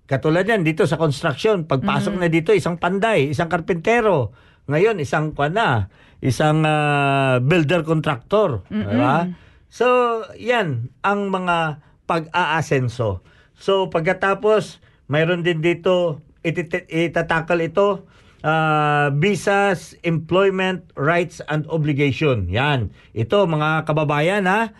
[0.05, 4.37] Katulad yan dito sa construction, pagpasok na dito isang panday, isang karpentero.
[4.69, 5.89] Ngayon isang kwan na,
[6.21, 9.29] isang ah, builder contractor, di ba?
[9.73, 13.25] So yan ang mga pag-aasenso.
[13.57, 18.05] So pagkatapos mayroon din dito itit- itatakal ito
[18.45, 22.45] ah, visas, employment rights and obligation.
[22.53, 22.93] Yan.
[23.17, 24.77] Ito mga kababayan ha,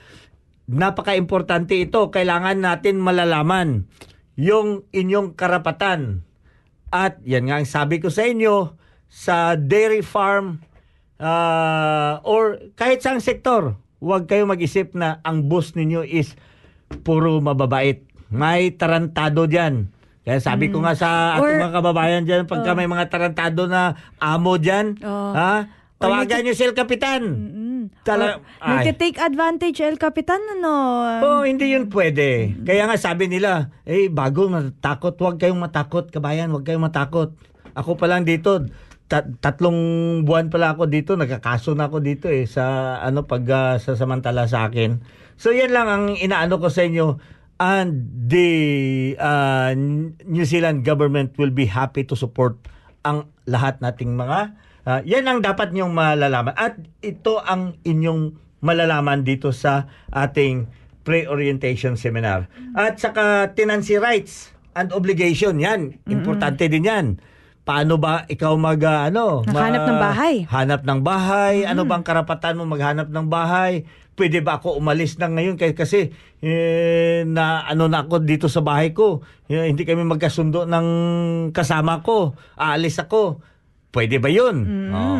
[0.69, 2.13] napaka-importante ito.
[2.13, 3.89] Kailangan natin malalaman
[4.35, 6.23] yung inyong karapatan.
[6.95, 8.75] At yan nga ang sabi ko sa inyo,
[9.11, 10.63] sa dairy farm
[11.19, 16.35] ah, or kahit sa sektor, huwag kayong mag-isip na ang boss ninyo is
[17.03, 18.07] puro mababait.
[18.35, 19.91] May tarantado diyan.
[20.25, 23.95] Kaya sabi ko nga sa ating Or- mga kababayan diyan, pagka may mga tarantado na
[24.17, 25.37] amo diyan, Oh.
[25.37, 25.69] ha?
[26.01, 26.75] Tawagan niyo si El
[27.91, 28.05] Capitan.
[28.05, 28.89] Tala- Ay.
[28.89, 30.73] Nagte-take advantage El Capitan, ano?
[31.21, 32.55] Oh, hindi yun pwede.
[32.63, 37.37] Kaya nga sabi nila, eh, bago matakot, huwag kayong matakot, kabayan, huwag kayong matakot.
[37.75, 38.65] Ako pa lang dito,
[39.07, 39.77] ta- tatlong
[40.23, 44.47] buwan pala ako dito, nagkakaso na ako dito eh, sa ano, pag ah, sa samantala
[44.47, 44.99] sa akin.
[45.37, 47.19] So yan lang ang inaano ko sa inyo.
[47.55, 48.49] And the
[49.17, 49.71] ah,
[50.27, 52.59] New Zealand government will be happy to support
[53.05, 59.25] ang lahat nating mga ah, yan ang dapat niyong malalaman at ito ang inyong malalaman
[59.25, 60.65] dito sa ating
[61.05, 62.49] pre-orientation seminar.
[62.73, 67.07] At saka tenancy rights and obligation yan, importante din yan.
[67.65, 70.35] Paano ba ikaw mag ah, ano, Nakahanap ng bahay.
[70.53, 73.89] Hanap ng bahay, ano bang karapatan mo maghanap ng bahay?
[74.15, 76.13] Pwede ba ako umalis na ngayon Kaya- kasi
[76.45, 79.25] eh, na ano na ako dito sa bahay ko.
[79.49, 80.87] Eh, hindi kami magkasundo ng
[81.57, 82.37] kasama ko.
[82.55, 83.41] Aalis ako.
[83.95, 84.67] Pwede ba 'yun?
[84.91, 85.17] Oo.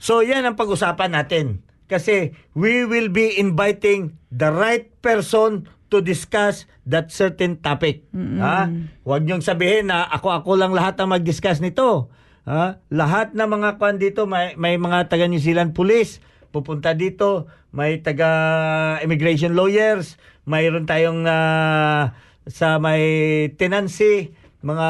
[0.00, 1.60] So 'yan ang pag-usapan natin.
[1.84, 8.08] Kasi we will be inviting the right person to discuss that certain topic.
[8.10, 8.66] Ha?
[9.06, 12.08] Huwag niyong sabihin na ako-ako lang lahat ang mag-discuss nito.
[12.48, 12.80] Ha?
[12.90, 16.18] Lahat ng mga kwan dito, may, may mga taga New Zealand Police,
[16.50, 20.16] pupunta dito, may taga immigration lawyers,
[20.48, 22.16] mayroon tayong ah,
[22.48, 23.02] sa may
[23.56, 24.34] tenancy,
[24.64, 24.88] mga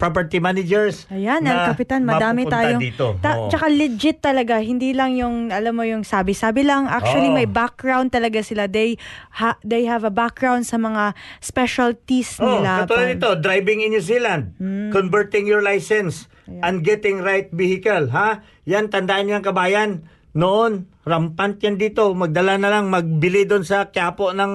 [0.00, 1.04] property managers.
[1.06, 2.80] Ayan, El na Capitan, madami tayong...
[2.80, 3.20] Dito.
[3.20, 3.52] Ta- Oo.
[3.52, 6.88] Tsaka legit talaga, hindi lang yung, alam mo yung sabi-sabi lang.
[6.88, 7.36] Actually, Oo.
[7.36, 8.64] may background talaga sila.
[8.64, 8.96] They
[9.36, 12.82] ha- they have a background sa mga specialties Oh, nila.
[12.82, 14.56] katulad nito, driving in New Zealand,
[14.90, 18.40] converting your license, and getting right vehicle, ha?
[18.64, 19.90] Yan, tandaan niyo ang kabayan.
[20.32, 22.12] Noon, rampant yan dito.
[22.12, 24.54] Magdala na lang, magbili doon sa Quiapo ng,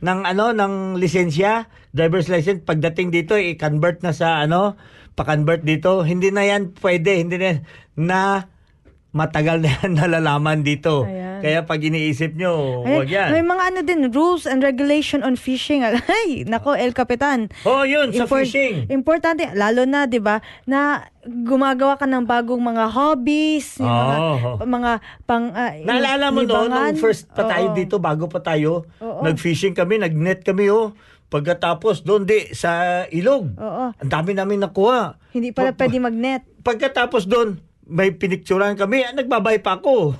[0.00, 2.66] ng ano, ng lisensya, driver's license.
[2.66, 4.74] Pagdating dito, i-convert na sa ano,
[5.14, 6.02] pa-convert dito.
[6.02, 7.50] Hindi na yan pwede, hindi na.
[7.94, 8.20] Na
[9.14, 11.06] matagal na yan nalalaman dito.
[11.06, 11.38] Ayan.
[11.38, 13.30] Kaya pag iniisip nyo, Ay, wag yan.
[13.30, 15.86] May mga ano din, rules and regulation on fishing.
[15.86, 17.46] Ay, nako, El Capitan.
[17.62, 18.90] Oh, yun, sa fishing.
[18.90, 24.50] Importante, lalo na, 'di ba, na gumagawa ka ng bagong mga hobbies, yung mga, Oo.
[24.66, 24.92] mga
[25.24, 26.92] pang ah, Naalala mo libangan.
[26.92, 27.76] nung first pa tayo Oo.
[27.78, 29.22] dito, bago pa tayo, Oo.
[29.22, 30.90] nag-fishing kami, nag-net kami, oh.
[31.34, 33.58] Pagkatapos, doon di, sa ilog.
[33.58, 33.90] Oo.
[33.90, 35.18] Ang dami namin nakuha.
[35.34, 36.46] Hindi pala pwede magnet.
[36.62, 37.58] Pagkatapos doon,
[37.90, 40.14] may pinicturan kami, ah, nagbabay pa ako.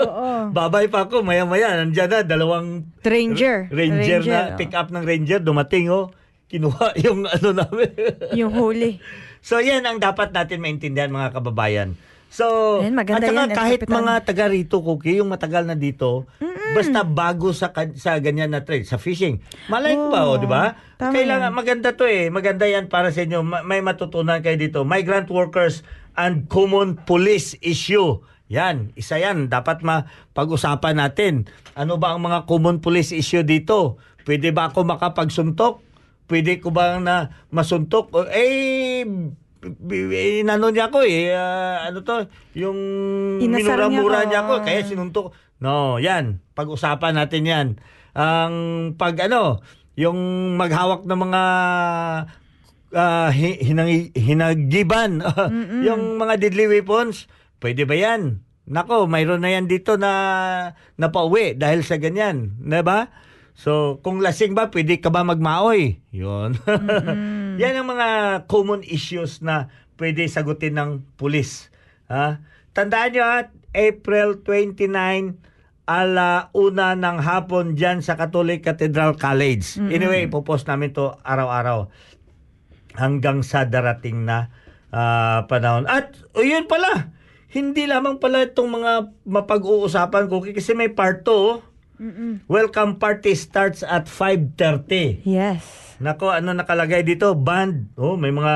[0.00, 0.28] Oo.
[0.56, 3.68] Babay pa ako, maya-maya, nandyan na, dalawang Ranger.
[3.68, 4.58] ranger, na, oh.
[4.58, 6.08] pick up ng ranger, dumating, oh.
[6.48, 7.92] Kinuha yung ano namin.
[8.32, 8.96] Yung huli.
[9.42, 11.98] So yan ang dapat natin maintindihan mga kababayan.
[12.32, 13.96] So, Ayan, maganda at saka yan, eh, kahit Kapitan.
[14.00, 16.24] mga taga rito, Cookie, yung matagal na dito,
[16.72, 19.44] basta bago sa sa ganyan na trade, sa fishing.
[19.68, 20.72] Malay ko ba, Oo, oh, di ba?
[20.96, 21.58] Kailangan, yan.
[21.60, 22.32] maganda to eh.
[22.32, 23.44] Maganda yan para sa inyo.
[23.44, 24.80] Ma- may matutunan kayo dito.
[24.80, 25.84] Migrant workers
[26.16, 28.24] and common police issue.
[28.48, 29.52] Yan, isa yan.
[29.52, 31.52] Dapat mapag-usapan natin.
[31.76, 34.00] Ano ba ang mga common police issue dito?
[34.24, 35.84] Pwede ba ako makapagsuntok?
[36.24, 38.08] Pwede ko ba na masuntok?
[38.32, 39.04] Eh,
[39.62, 41.30] inano niya ako eh.
[41.30, 42.26] ah, ano to?
[42.54, 42.78] Yung
[43.38, 44.28] Inasar niya minura-mura ako.
[44.28, 44.54] niya ako.
[44.60, 45.26] Kaya sinuntok.
[45.62, 46.42] No, yan.
[46.52, 47.66] Pag-usapan natin yan.
[48.12, 48.54] Ang
[48.98, 49.62] pag ano,
[49.94, 50.18] yung
[50.58, 51.42] maghawak ng mga
[52.92, 55.22] ah, hi- hinang- hinagiban,
[55.86, 58.42] yung mga deadly weapons, pwede ba yan?
[58.62, 60.12] Nako, mayroon na yan dito na
[60.94, 62.54] napauwi dahil sa ganyan.
[62.58, 63.10] Na ba?
[63.52, 66.00] So, kung lasing ba, pwede ka ba magmaoy?
[66.08, 66.56] Yun.
[67.62, 68.08] yan ang mga
[68.50, 71.70] common issues na pwede sagutin ng pulis.
[72.10, 72.42] Ha?
[72.74, 73.38] Tandaan nyo ha,
[73.70, 75.38] April 29,
[75.86, 79.78] ala una ng hapon dyan sa Catholic Cathedral College.
[79.78, 81.86] Anyway, ipopost namin to araw-araw
[82.98, 84.50] hanggang sa darating na
[84.90, 85.86] ah, panahon.
[85.86, 87.14] At o yun pala,
[87.54, 88.92] hindi lamang pala itong mga
[89.22, 91.70] mapag-uusapan ko kasi may part 2.
[92.50, 95.22] Welcome party starts at 5.30.
[95.22, 95.91] Yes.
[96.02, 97.30] Nako, ano nakalagay dito?
[97.38, 97.94] Band.
[97.94, 98.52] Oh, may mga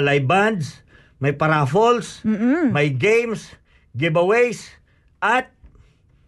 [0.00, 0.80] live bands,
[1.20, 2.24] may paraffles,
[2.72, 3.52] may games,
[3.92, 4.64] giveaways,
[5.20, 5.52] at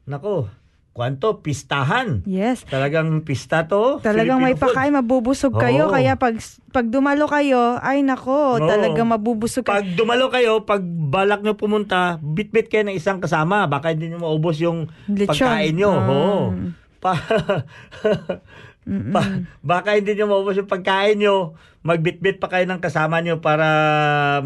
[0.05, 0.53] nako,
[0.92, 2.20] kwanto, pistahan.
[2.28, 2.68] Yes.
[2.68, 4.05] Talagang pista to.
[4.05, 4.76] Talagang may Filipino food.
[4.76, 5.88] pakain, mabubusog kayo.
[5.88, 5.94] Oo.
[5.96, 6.36] Kaya pag,
[6.68, 8.68] pag dumalo kayo, ay nako, Oo.
[8.68, 9.80] talagang mabubusog kayo.
[9.80, 13.64] Pag dumalo kayo, pag balak nyo pumunta, bit-bit kayo ng isang kasama.
[13.64, 15.32] Baka hindi nyo maubos yung Lechon.
[15.32, 15.92] pagkain nyo.
[15.96, 16.05] Ah.
[16.12, 16.36] Oo.
[17.00, 17.16] Pa,
[18.85, 19.22] pa,
[19.62, 21.55] baka hindi nyo maubos yung pagkain nyo.
[21.83, 23.66] Magbit-bit pa kayo ng kasama nyo para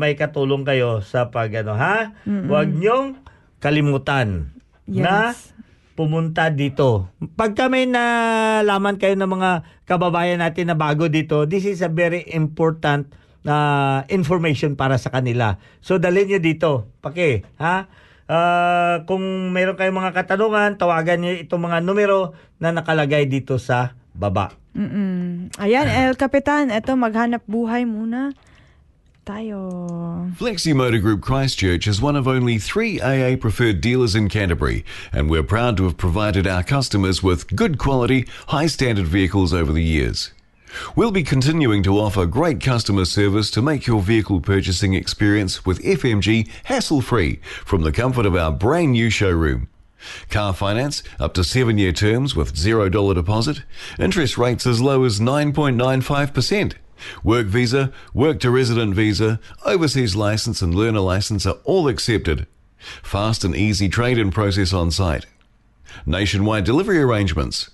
[0.01, 2.17] may katulong kayo sa pag ano, ha?
[2.25, 3.21] Huwag nyong
[3.61, 4.53] kalimutan
[4.89, 5.53] na Yes.
[5.97, 7.09] pumunta dito.
[7.37, 9.51] Pagka may nalaman kayo ng mga
[9.89, 13.09] kababayan natin na bago dito, this is a very important
[13.49, 15.57] uh, information para sa kanila.
[15.81, 16.93] So dalhin nyo dito.
[17.01, 17.89] Paki, ha?
[18.27, 19.23] Ah, kung
[19.55, 24.53] mayroon kayong mga katanungan, tawagan nyo itong mga numero na nakalagay dito sa baba.
[24.77, 25.51] Mm-mm.
[25.57, 28.35] Ayan, El Capitan, eto maghanap buhay muna
[29.25, 30.31] tayo.
[30.37, 35.29] Flexi Motor Group Christchurch is one of only three AA preferred dealers in Canterbury, and
[35.29, 39.83] we're proud to have provided our customers with good quality, high standard vehicles over the
[39.83, 40.33] years.
[40.95, 45.83] We'll be continuing to offer great customer service to make your vehicle purchasing experience with
[45.83, 49.69] FMG hassle free from the comfort of our brand new showroom.
[50.31, 53.63] Car finance up to seven year terms with $0 deposit,
[53.99, 56.75] interest rates as low as 9.95%.
[57.23, 62.47] Work visa, work to resident visa, overseas license, and learner license are all accepted.
[63.03, 65.27] Fast and easy trade in process on site.
[66.05, 67.71] Nationwide delivery arrangements.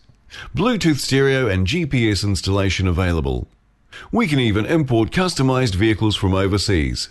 [0.55, 3.49] Bluetooth stereo and GPS installation available.
[4.11, 7.11] We can even import customized vehicles from overseas.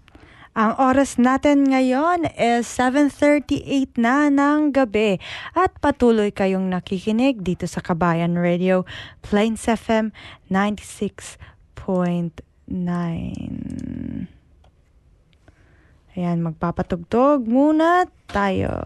[0.51, 5.15] Ang oras natin ngayon is 7.38 na ng gabi
[5.55, 8.83] at patuloy kayong nakikinig dito sa Kabayan Radio,
[9.23, 10.11] Plains FM
[10.51, 12.35] 96.9.
[16.19, 18.83] Ayan, magpapatugtog muna tayo.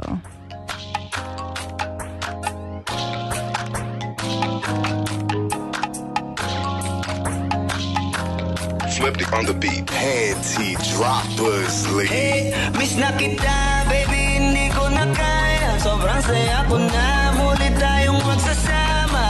[9.15, 9.85] Flipped it on the beat.
[9.85, 12.07] Panty droppers, lead.
[12.07, 18.19] Hey, miss na kita, baby, hindi ko na kaya Sobrang saya ko na, muli tayong
[18.27, 19.23] magsasama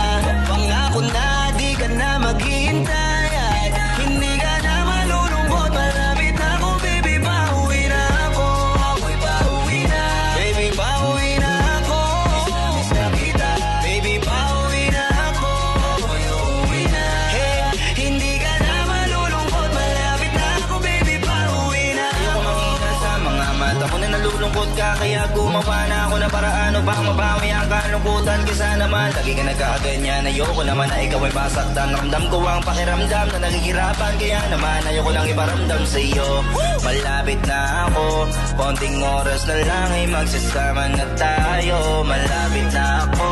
[0.49, 1.24] Pangako na,
[24.75, 29.43] ka Kaya gumawa na ako ng paraan Upang mabawi ang kalungkutan Kesa naman lagi ka
[29.47, 30.27] nagkakaganyan.
[30.27, 35.09] Ayoko naman na ikaw ay masaktan Ramdam ko ang pakiramdam na nagigirapan Kaya naman ayoko
[35.15, 36.29] lang iparamdam sa iyo.
[36.85, 37.59] Malapit na
[37.89, 38.05] ako.
[38.59, 41.77] Konting oras na lang ay magsasama na tayo.
[42.03, 43.31] Malapit na ako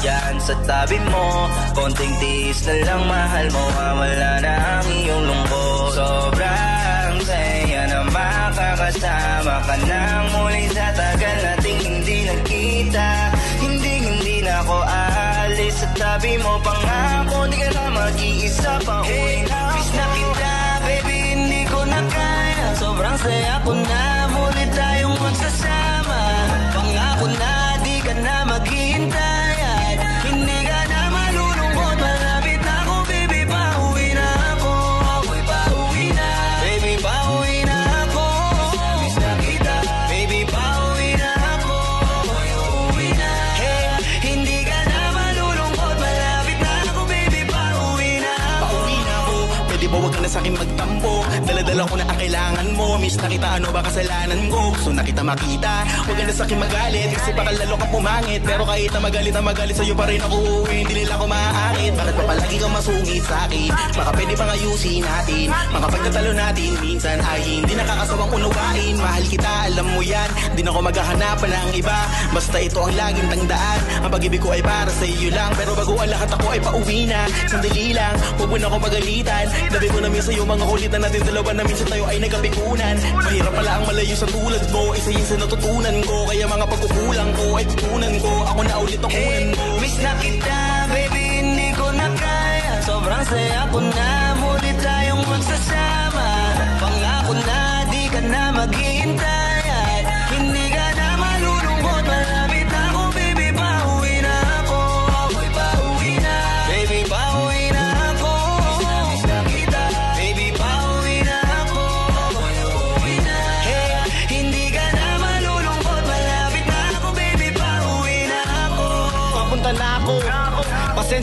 [0.00, 1.50] Yan sa tabi mo.
[1.74, 3.64] Konting tiis na lang mahal mo.
[3.74, 5.94] Wala na ang iyong lungkot.
[6.34, 6.73] Na
[8.74, 13.08] makakasama ka nang muli sa tagal nating hindi nagkita
[13.62, 15.74] Hindi hindi na ako aalis.
[15.78, 21.62] Sa tabi mo Pangako di ka na mag-iisa pa Hey, miss na kita baby hindi
[21.70, 22.66] ko na kaya.
[22.74, 24.02] Sobrang saya ko na
[24.34, 26.20] muli tayong magsasama.
[26.74, 29.33] Pangako na di ka na maghihintay
[50.44, 51.24] akin magtampo.
[51.48, 52.83] Daladala ko na ang kailangan mo
[53.14, 55.86] Miss na ano ba kasalanan ko Gusto na kita makita.
[56.02, 58.42] Huwag ka na sa akin magalit Kasi baka lalo ka pumangit.
[58.42, 60.82] Pero kahit na magalit na magalit Sa'yo pa rin ako uuwi.
[60.82, 63.70] Hindi nila ako maaakit Bakit pa palagi kang masungit sa akin?
[63.70, 65.46] Baka pwede pang ayusin natin.
[65.46, 68.94] Mga pagtatalo natin Minsan ay hindi nakakasawang unawain.
[68.98, 70.28] Mahal kita, alam mo yan.
[70.58, 71.98] Di na ako maghahanapan ng iba.
[72.34, 73.80] Basta ito ang laging tandaan.
[74.02, 75.54] Ang pag-ibig ko ay para sa iyo lang.
[75.54, 77.30] Pero bago ang lahat ako ay pauwi na.
[77.46, 79.46] Sandali lang, huwag mo na ako pagalitan.
[79.70, 81.20] Dabi ko na minsan yung mga kulitan natin.
[81.22, 84.82] Dalawa na minsan tayo ay nagkapikunan Mahirap pala ang malayo sa tulad mo.
[84.96, 86.16] Isa yun sa natutunan ko.
[86.30, 88.32] Kaya mga pagkukulang ko ay tutunan ko.
[88.54, 92.72] Ako na ulit ang Hey, mo miss na kita, baby, hindi ko na kaya.
[92.84, 94.08] Sobrang saya ko na,
[94.40, 96.28] muli tayong magsasama.
[96.80, 97.60] Pangako na,
[97.92, 99.43] di ka na maghihintay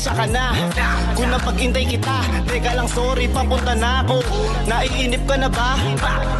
[0.02, 0.45] Pasensya ka na.
[1.14, 4.18] Kung napag-intay kita Teka lang sorry papunta na ako.
[4.66, 5.78] Naiinip ka na ba?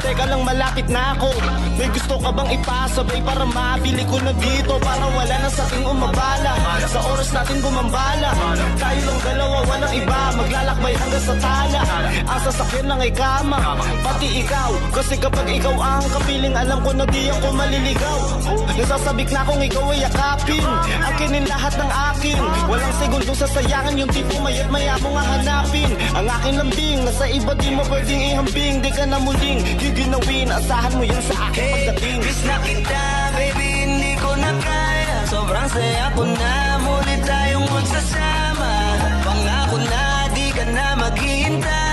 [0.02, 1.30] Teka lang malapit na ako.
[1.78, 4.82] May gusto ka bang ipasabay Para mabili ko na dito?
[4.82, 6.58] Para wala na sa ating umabala.
[6.90, 8.34] Sa oras natin gumambala
[8.82, 11.82] Tayo lang dalawa walang iba Maglalakbay hanggang sa tala.
[12.24, 13.60] Ang sasakyan lang ay kama
[14.02, 14.72] Pati ikaw.
[14.96, 18.20] Kasi kapag ikaw ang kapiling Alam ko na di ako maliligaw.
[18.80, 20.70] Nasasabik na kung ikaw ay yakapin.
[21.04, 22.42] Akinin lahat ng akin.
[22.72, 27.54] Walang segundong sasayangan Yung tipo mayat maya mo nga hanapin Ang aking lambing Nasa iba
[27.60, 28.76] di mo pwedeng ihambing.
[28.80, 30.48] Di ka na muling giginawin.
[30.50, 32.20] Asahan mo yan sa akin pagdating.
[32.22, 33.04] Miss na kita,
[33.36, 35.18] baby, hindi ko na kaya.
[35.28, 36.54] Sobrang saya ko na,
[36.84, 38.81] muli tayong magsasama
[41.52, 41.91] maghihintay At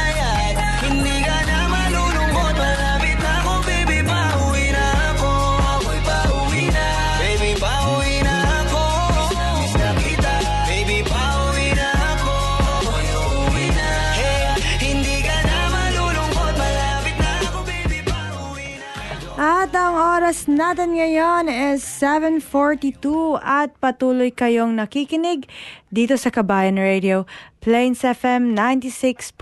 [19.79, 25.47] At ang oras natin ngayon is 7.42 at patuloy kayong nakikinig
[25.95, 27.31] dito sa Kabayan Radio,
[27.63, 29.39] Plains FM 96.9.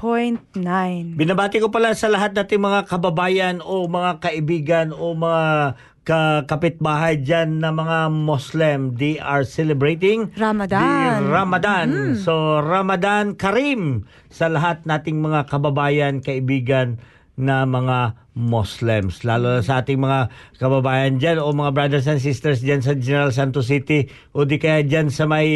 [1.17, 5.73] Binabati ko pala sa lahat nating mga kababayan o mga kaibigan o mga
[6.05, 8.93] ka kapitbahay dyan na mga Muslim.
[8.93, 10.85] They are celebrating Ramadan.
[10.85, 11.89] the Ramadan.
[12.21, 17.01] So, Ramadan Karim sa lahat nating mga kababayan, kaibigan
[17.37, 19.25] na mga Muslims.
[19.25, 20.29] Lalo na sa ating mga
[20.61, 24.85] kababayan dyan o mga brothers and sisters dyan sa General Santos City o di kaya
[24.85, 25.49] dyan sa may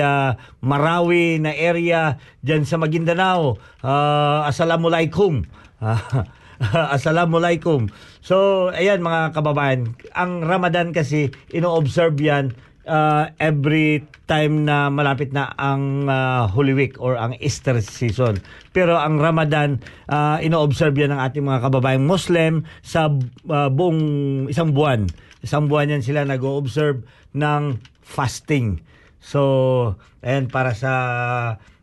[0.00, 3.56] ah, Marawi na area dyan sa Maguindanao.
[3.80, 5.48] Ah, Assalamualaikum.
[6.96, 7.92] Assalamualaikum.
[8.24, 12.56] So, ayan mga kababayan, ang Ramadan kasi ino-observe yan
[12.86, 18.40] uh, every time na malapit na ang uh, Holy Week or ang Easter season.
[18.72, 23.10] Pero ang Ramadan, uh, ino-observe yan ng ating mga kababayang Muslim sa
[23.50, 24.02] uh, buong
[24.48, 25.10] isang buwan.
[25.42, 27.06] Isang buwan yan sila nag-observe
[27.36, 28.82] ng fasting.
[29.22, 30.92] So, ayan para sa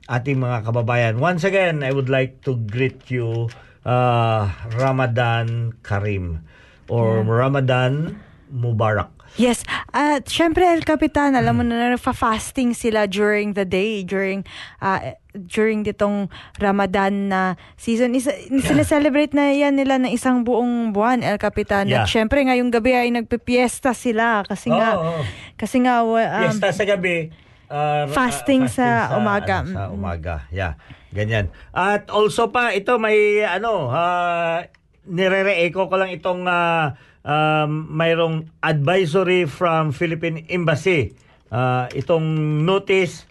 [0.08, 1.20] ating mga kababayan.
[1.20, 3.48] Once again, I would like to greet you
[3.88, 6.44] uh, Ramadan Karim
[6.92, 8.20] or Ramadan
[8.52, 9.23] Mubarak.
[9.36, 9.66] Yes.
[9.90, 14.46] At syempre, El Capitan, alam mo na fasting sila during the day, during
[14.78, 16.30] uh, during ditong
[16.62, 17.42] Ramadan na
[17.74, 18.14] season.
[18.14, 18.30] Isa,
[18.62, 21.90] Sineselebrate na yan nila ng isang buong buwan, El Capitan.
[21.90, 22.06] Yeah.
[22.06, 25.26] At syempre, ngayong gabi ay nagpipiesta sila kasi nga, oo.
[25.58, 27.34] kasi nga, um, Fiesta sa gabi.
[27.74, 29.66] uh, fasting sa umaga.
[29.66, 29.98] ano, sa Mm.
[29.98, 30.36] umaga.
[30.54, 30.78] Yeah.
[31.10, 31.50] Ganyan.
[31.74, 34.62] At also pa ito may ano uh,
[35.06, 41.16] nire-echo ko lang itong uh, um, mayroong advisory from Philippine Embassy.
[41.50, 42.24] Uh, itong
[42.64, 43.28] notice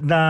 [0.00, 0.20] na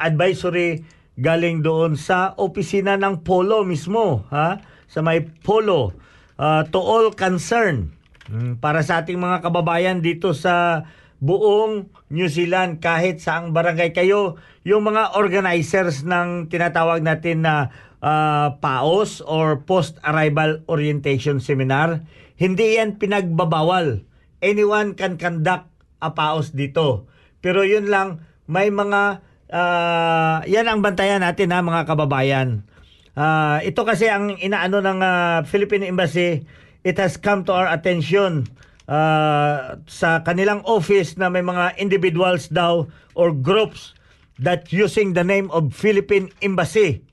[0.00, 0.84] advisory
[1.20, 4.60] galing doon sa opisina ng Polo mismo, ha?
[4.88, 5.92] Sa may Polo
[6.40, 7.92] uh, to all concerned
[8.28, 10.84] mm, para sa ating mga kababayan dito sa
[11.22, 17.70] buong New Zealand kahit saang barangay kayo, yung mga organizers ng tinatawag natin na
[18.02, 22.04] uh, PAOS or Post Arrival Orientation Seminar,
[22.36, 24.02] hindi yan pinagbabawal.
[24.42, 25.70] Anyone can conduct
[26.02, 27.06] a PAOS dito.
[27.38, 29.22] Pero yun lang, may mga,
[29.54, 32.66] ah, yan ang bantayan natin ha mga kababayan.
[33.14, 36.42] Ah, ito kasi ang inaano ng ah, Philippine Embassy,
[36.82, 38.50] it has come to our attention
[38.90, 43.94] ah, sa kanilang office na may mga individuals daw or groups
[44.42, 47.06] that using the name of Philippine Embassy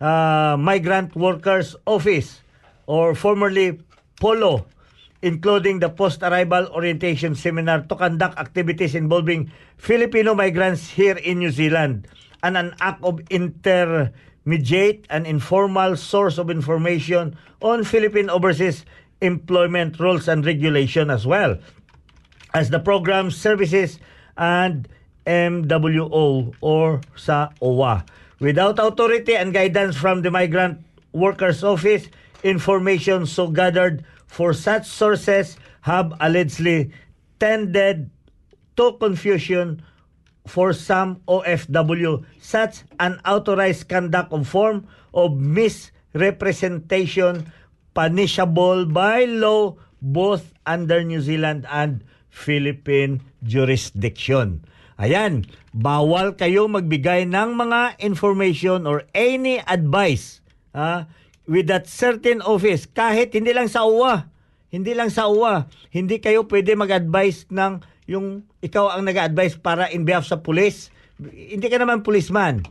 [0.00, 2.40] uh, Migrant Workers Office
[2.86, 3.80] or formerly
[4.20, 4.66] POLO,
[5.22, 12.06] including the Post-Arrival Orientation Seminar to conduct activities involving Filipino migrants here in New Zealand
[12.42, 18.84] and an act of intermediate and informal source of information on Philippine overseas
[19.20, 21.56] employment rules and regulation as well
[22.52, 23.98] as the program services
[24.36, 24.86] and
[25.26, 28.04] MWO or sa OWA.
[28.44, 30.84] Without authority and guidance from the Migrant
[31.16, 32.12] Workers Office,
[32.44, 35.56] information so gathered for such sources
[35.88, 36.92] have allegedly
[37.40, 38.12] tended
[38.76, 39.80] to confusion
[40.44, 44.84] for some OFW such unauthorized conduct of form
[45.16, 47.48] of misrepresentation
[47.96, 49.72] punishable by law
[50.04, 54.68] both under New Zealand and Philippine jurisdiction.
[54.94, 55.42] Ayan,
[55.74, 60.38] bawal kayo magbigay ng mga information or any advice
[60.70, 61.10] ah,
[61.50, 64.30] with that certain office kahit hindi lang sa UWA.
[64.70, 65.66] Hindi lang sa UWA.
[65.90, 70.94] Hindi kayo pwede mag-advise ng yung ikaw ang nag-advise para in behalf sa police.
[71.18, 72.62] Hindi ka naman policeman.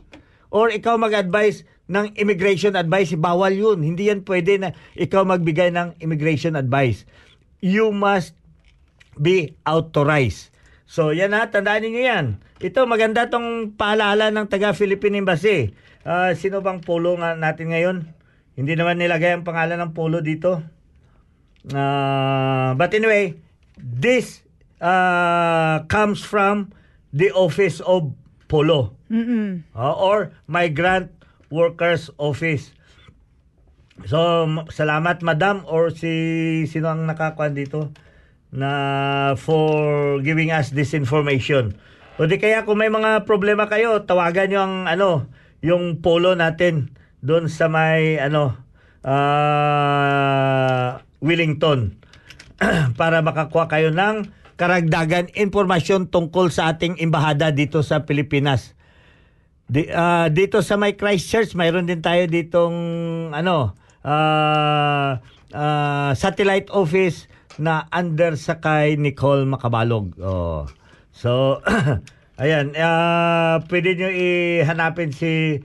[0.48, 3.84] Or ikaw mag-advise ng immigration advice, bawal yun.
[3.84, 7.04] Hindi yan pwede na ikaw magbigay ng immigration advice.
[7.60, 8.32] You must
[9.20, 10.53] be authorized.
[10.94, 12.38] So yan ha, tandaan niyo yan.
[12.62, 15.74] Ito maganda tong paalala ng taga Philippine Embassy.
[16.06, 18.14] Ah, sino bang polo nga natin ngayon?
[18.54, 20.62] Hindi naman nilagay ang pangalan ng polo dito.
[21.74, 23.34] Ah, but anyway,
[23.74, 24.46] this
[24.78, 26.70] ah, comes from
[27.10, 28.14] the office of
[28.46, 28.94] polo.
[29.10, 29.66] Mm-mm.
[29.74, 31.10] Ah, or Migrant
[31.50, 32.70] Workers Office.
[34.06, 36.14] So, salamat madam or si
[36.70, 37.90] sino ang nakakuan dito
[38.54, 41.74] na for giving us this information.
[42.14, 45.10] O di kaya kung may mga problema kayo, tawagan nyo ang ano,
[45.58, 48.54] yung polo natin doon sa may ano
[49.02, 51.98] ah, Wellington
[53.00, 58.78] para makakuha kayo ng karagdagan impormasyon tungkol sa ating embahada dito sa Pilipinas.
[59.66, 62.76] Di, ah, dito sa may Christchurch, mayroon din tayo ditong
[63.34, 63.74] ano,
[64.06, 65.18] ah,
[65.50, 70.14] ah, satellite office na under sa kay Nicole Makabalog.
[70.18, 70.66] Oh.
[71.14, 71.62] So,
[72.42, 75.62] ayan, ah, pwede nyo ihanapin si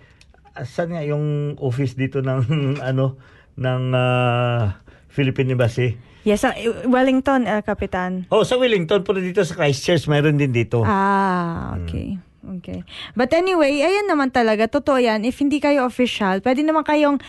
[0.60, 2.44] saan nga yung office dito ng
[2.90, 3.18] ano
[3.58, 4.78] ng ah,
[5.10, 5.98] Philippine Embassy.
[6.28, 6.54] Yes, ang
[6.92, 8.28] Wellington, El Capitan.
[8.30, 10.84] Oh, sa Wellington pero dito sa Christchurch mayroon din dito.
[10.84, 12.20] Ah, okay.
[12.60, 12.82] Okay.
[13.14, 15.22] But anyway, ayan naman talaga, totoo yan.
[15.28, 17.22] If hindi kayo official, pwede naman kayong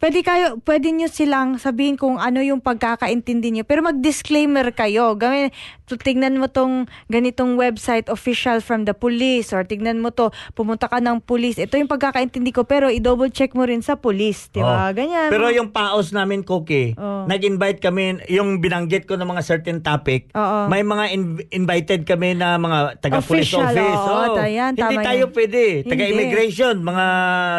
[0.00, 3.64] Pwede kayo, pwede nyo silang sabihin kung ano yung pagkakaintindi nyo.
[3.68, 5.12] Pero mag-disclaimer kayo.
[5.12, 5.52] Gawin,
[6.00, 11.04] tignan mo tong ganitong website official from the police or tignan mo to, pumunta ka
[11.04, 11.60] ng police.
[11.60, 14.48] Ito yung pagkakaintindi ko pero i-double check mo rin sa police.
[14.48, 14.88] Di ba?
[14.88, 14.90] Oh.
[14.96, 15.28] Ganyan.
[15.28, 17.28] Pero yung paos namin, Cookie, Oh.
[17.28, 20.64] nag-invite kami, yung binanggit ko ng mga certain topic, Oo.
[20.72, 24.00] may mga in- invited kami na mga taga-police office.
[24.00, 24.36] oo, Oh.
[24.40, 25.34] tayan, Hindi tayo yan.
[25.36, 25.62] pwede.
[25.84, 27.06] Taga-immigration, mga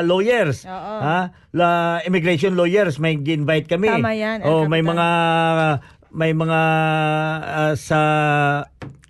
[0.10, 0.66] lawyers.
[0.66, 0.96] Oo.
[1.06, 1.20] Ha?
[1.52, 3.92] La, immigration lawyers, may invite kami.
[3.92, 5.08] Tama yan, Oh, may mga
[6.12, 6.60] may mga
[7.44, 8.00] ah, sa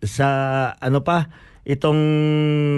[0.01, 0.27] sa
[0.77, 1.29] ano pa
[1.61, 2.01] itong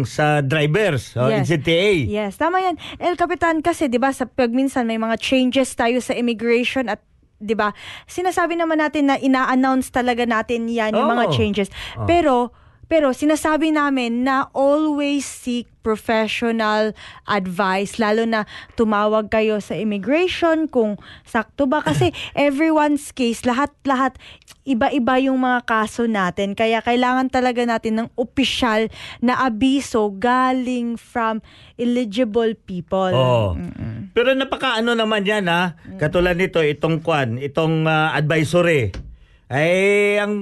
[0.04, 1.48] sa drivers, oh, Yes.
[1.48, 2.08] NCTA.
[2.08, 2.76] Yes, tama yan.
[3.00, 7.00] El Capitan kasi 'di ba sa pag minsan may mga changes tayo sa immigration at
[7.40, 7.72] 'di ba?
[8.04, 11.36] Sinasabi naman natin na ina-announce talaga natin 'yan yung mga Oo.
[11.36, 11.72] changes.
[11.96, 12.04] Oh.
[12.04, 12.52] Pero
[12.92, 16.96] pero sinasabi namin na always seek professional
[17.28, 18.48] advice lalo na
[18.80, 20.96] tumawag kayo sa immigration kung
[21.28, 24.16] sakto ba kasi everyone's case lahat-lahat
[24.64, 28.88] iba-iba yung mga kaso natin kaya kailangan talaga natin ng opisyal
[29.20, 31.44] na abiso galing from
[31.76, 33.12] eligible people.
[33.12, 33.60] Oo.
[34.16, 35.76] Pero napaka ano naman yan ha.
[36.00, 38.96] Katulad nito, itong kwan, itong ah, advisory.
[39.52, 40.34] Ay, ang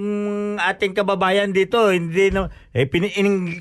[0.56, 3.60] ating kababayan dito, hindi na, eh, pin, in,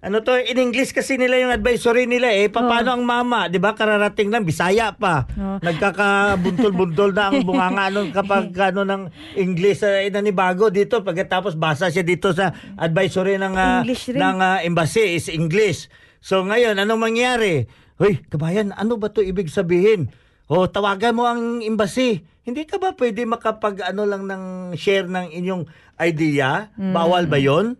[0.00, 2.48] ano to, in English kasi nila yung advisory nila eh.
[2.48, 3.76] Paano ang mama, di ba?
[3.76, 5.28] Kararating lang, Bisaya pa.
[5.36, 5.60] Oo.
[5.60, 9.02] Nagkakabuntol-buntol na ang bunganga nun kapag ano ng
[9.36, 11.04] English eh, nanibago dito.
[11.04, 12.48] Pagkatapos basa siya dito sa
[12.80, 14.16] advisory ng, rin.
[14.16, 15.92] ng ah, embassy is English.
[16.24, 17.68] So ngayon, anong mangyari?
[18.00, 20.08] Hoy, kabayan, ano ba to ibig sabihin?
[20.48, 22.24] O, tawagan mo ang embassy.
[22.40, 25.68] Hindi ka ba pwede makapag ano lang ng share ng inyong
[26.00, 26.72] idea?
[26.74, 27.76] Bawal ba yon?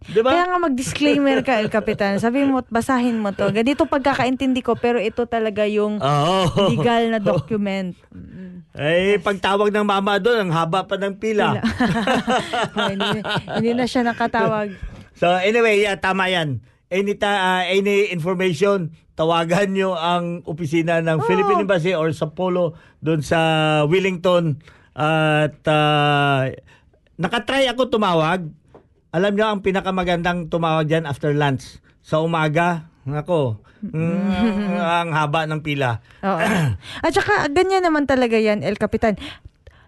[0.00, 0.30] Di ba?
[0.30, 2.22] Kaya nga mag-disclaimer ka, El Capitan.
[2.22, 3.50] Sabi mo, basahin mo to.
[3.50, 6.70] Ganito pagkakaintindi ko, pero ito talaga yung Oo.
[6.70, 7.98] legal na document.
[8.74, 11.62] Eh, pagtawag ng mama doon, ang haba pa ng pila.
[12.74, 14.74] Oh, hindi, hindi na siya nakatawag.
[15.14, 16.58] So anyway, yeah, tama yan.
[16.90, 22.74] Any, ta- ah, any information, tawagan nyo ang opisina ng Philippine Embassy or sa Polo
[22.98, 23.38] doon sa
[23.86, 24.58] Wellington.
[24.94, 26.50] At ah,
[27.20, 28.50] nakatry ako tumawag.
[29.14, 31.78] Alam nyo, ang pinakamagandang tumawag dyan after lunch.
[32.02, 36.02] Sa umaga, ako, mm, ang haba ng pila.
[36.26, 36.38] Oo.
[37.04, 39.14] At saka, ganyan naman talaga yan, El Capitan.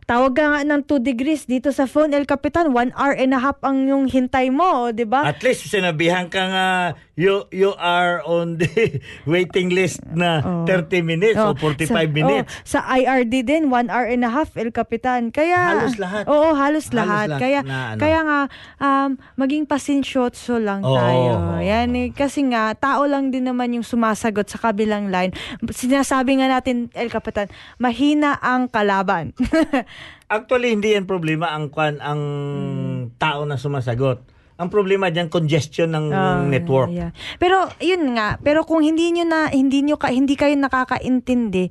[0.07, 2.70] Tawag ka nga ng 2 degrees dito sa phone, El Capitan.
[2.70, 5.27] 1 hour and a half ang yung hintay mo, di ba?
[5.27, 6.66] At least sinabihan ka nga
[7.17, 12.53] you you are on the waiting list na 30 minutes o Oh, 45 sa, minutes.
[12.53, 15.33] oh, sa IRD din, 1 hour and a half, El Capitan.
[15.33, 16.29] Kaya, Halos lahat.
[16.29, 17.27] Oo, halos, Halos lahat.
[17.33, 18.01] lahat Kaya, na ano.
[18.03, 18.41] kaya nga,
[18.79, 20.93] um, maging pasinsyoso lang Oo.
[20.93, 21.33] tayo.
[21.59, 25.33] Yan, eh, kasi nga, tao lang din naman yung sumasagot sa kabilang line.
[25.64, 27.49] Sinasabi nga natin, El Capitan,
[27.79, 29.33] mahina ang kalaban.
[30.27, 32.21] Actually hindi yan problema ang kwan ang
[33.14, 34.36] tao na sumasagot.
[34.57, 36.89] Ang problema diyan congestion ng Ah, network.
[36.89, 37.13] yeah.
[37.37, 41.69] Pero yun nga, pero kung hindi niyo na hindi niyo ka, hindi kayo nakakaintindi,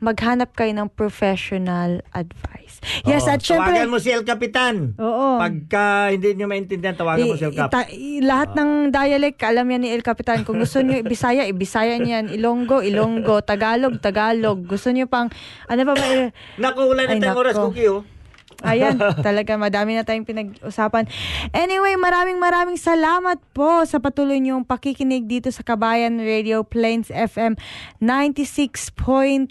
[0.00, 2.80] maghanap kayo ng professional advice.
[3.04, 3.30] Yes, Oo.
[3.30, 4.96] at syempre tawagan mo si El Capitan.
[4.96, 5.38] Oo.
[5.38, 7.68] Pagka hindi niyo maintindihan, tawagan mo si El I- Cap.
[7.70, 10.42] ita- i- lahat ng dialect, alam yan ni El Capitan.
[10.42, 12.32] Kung gusto niyo Bisaya, Ibisaya niyan.
[12.32, 13.44] Ilonggo, Ilonggo.
[13.44, 14.66] Tagalog, Tagalog.
[14.66, 15.30] Gusto niyo pang,
[15.68, 16.06] ano pa ba?
[16.58, 17.54] Naku, wala na Ay, tayong oras.
[17.54, 18.02] Cookie, oh.
[18.60, 21.08] Ayan, talaga madami na tayong pinag-usapan.
[21.56, 27.56] Anyway, maraming maraming salamat po sa patuloy niyong pakikinig dito sa Kabayan Radio Plains FM
[27.98, 29.48] 96.9.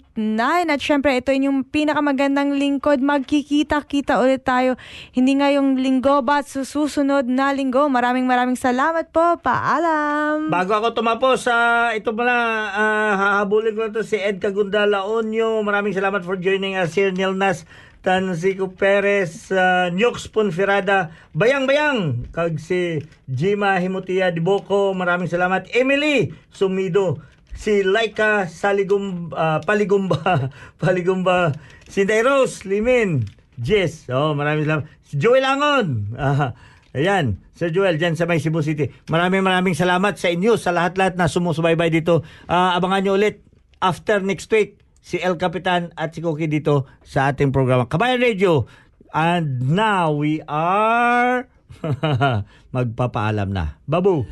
[0.70, 3.02] At syempre, ito yung pinakamagandang lingkod.
[3.02, 4.78] Magkikita-kita ulit tayo.
[5.10, 7.90] Hindi ngayong linggo, but susunod na linggo.
[7.90, 9.36] Maraming maraming salamat po.
[9.42, 10.48] Paalam!
[10.48, 12.34] Bago ako tumapos, sa ito pala,
[12.70, 15.60] ah, hahabulin ko na to si Ed Cagunda Laonyo.
[15.66, 17.66] Maraming salamat for joining us here, Nilnas
[18.02, 22.98] Tansico Perez, uh, Nyox Ponferrada, Bayang Bayang, kag si
[23.30, 25.70] Jima Himutia Diboco, maraming salamat.
[25.70, 27.22] Emily Sumido,
[27.54, 30.50] si Laika Saligum, ah, Paligumba,
[30.82, 31.54] Paligumba,
[31.86, 33.22] si Dairos Limin,
[33.54, 34.86] Jess, oh, maraming salamat.
[35.06, 36.58] Si Joel Angon, ah,
[36.92, 38.92] Ayan, Sir Joel, dyan sa may Cebu City.
[39.08, 42.20] Maraming maraming salamat sa inyo, sa lahat-lahat na sumusubaybay dito.
[42.44, 43.40] Ah, abangan nyo ulit
[43.80, 48.70] after next week si El Capitan at si Cookie dito sa ating programa Kabayan Radio.
[49.12, 51.50] And now we are
[52.74, 53.76] magpapaalam na.
[53.84, 54.24] Babu!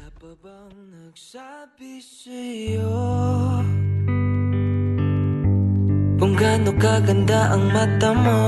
[2.21, 2.95] Sa'yo
[6.21, 8.41] Kung gaano kaganda ang mata mo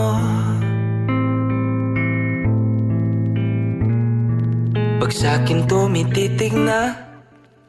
[5.03, 6.95] Pag sa'kin tumititig na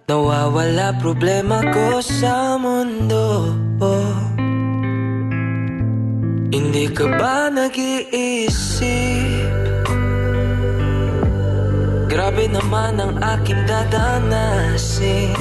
[0.05, 3.55] Nawawala problema ko sa mundo
[6.53, 8.85] Hindi ka ba nag-iisip?
[12.05, 15.33] Grabe naman ang aking dadanasin.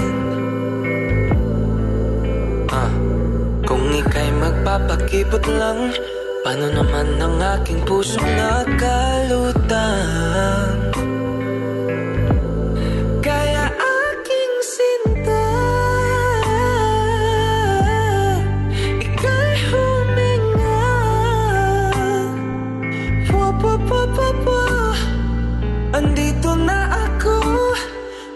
[2.72, 2.88] Ah,
[3.68, 5.92] kung ika'y magpapakipot lang
[6.42, 9.70] Paano naman ang aking pusong nakalutang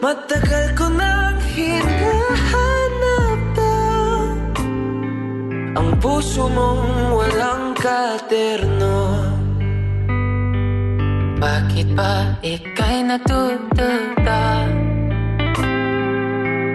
[0.07, 3.75] Matagal ko nang hinahanap to
[5.75, 9.19] Ang puso mong walang katerno.
[11.43, 14.71] Bakit ba ika'y natututa?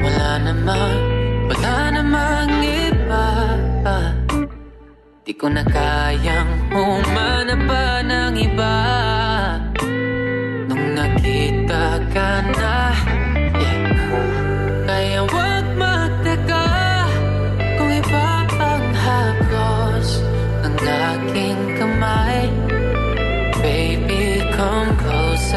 [0.03, 0.99] Wala namang,
[1.47, 3.27] wala namang iba
[5.23, 8.90] Di ko na kayang humanap pa ng iba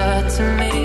[0.04, 0.83] to me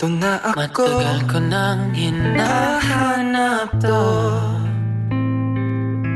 [0.00, 0.80] Andito na ako.
[0.80, 4.04] Matagal ko nang hinahanap to.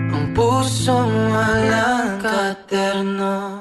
[0.08, 3.53] Ang pusong walang katerno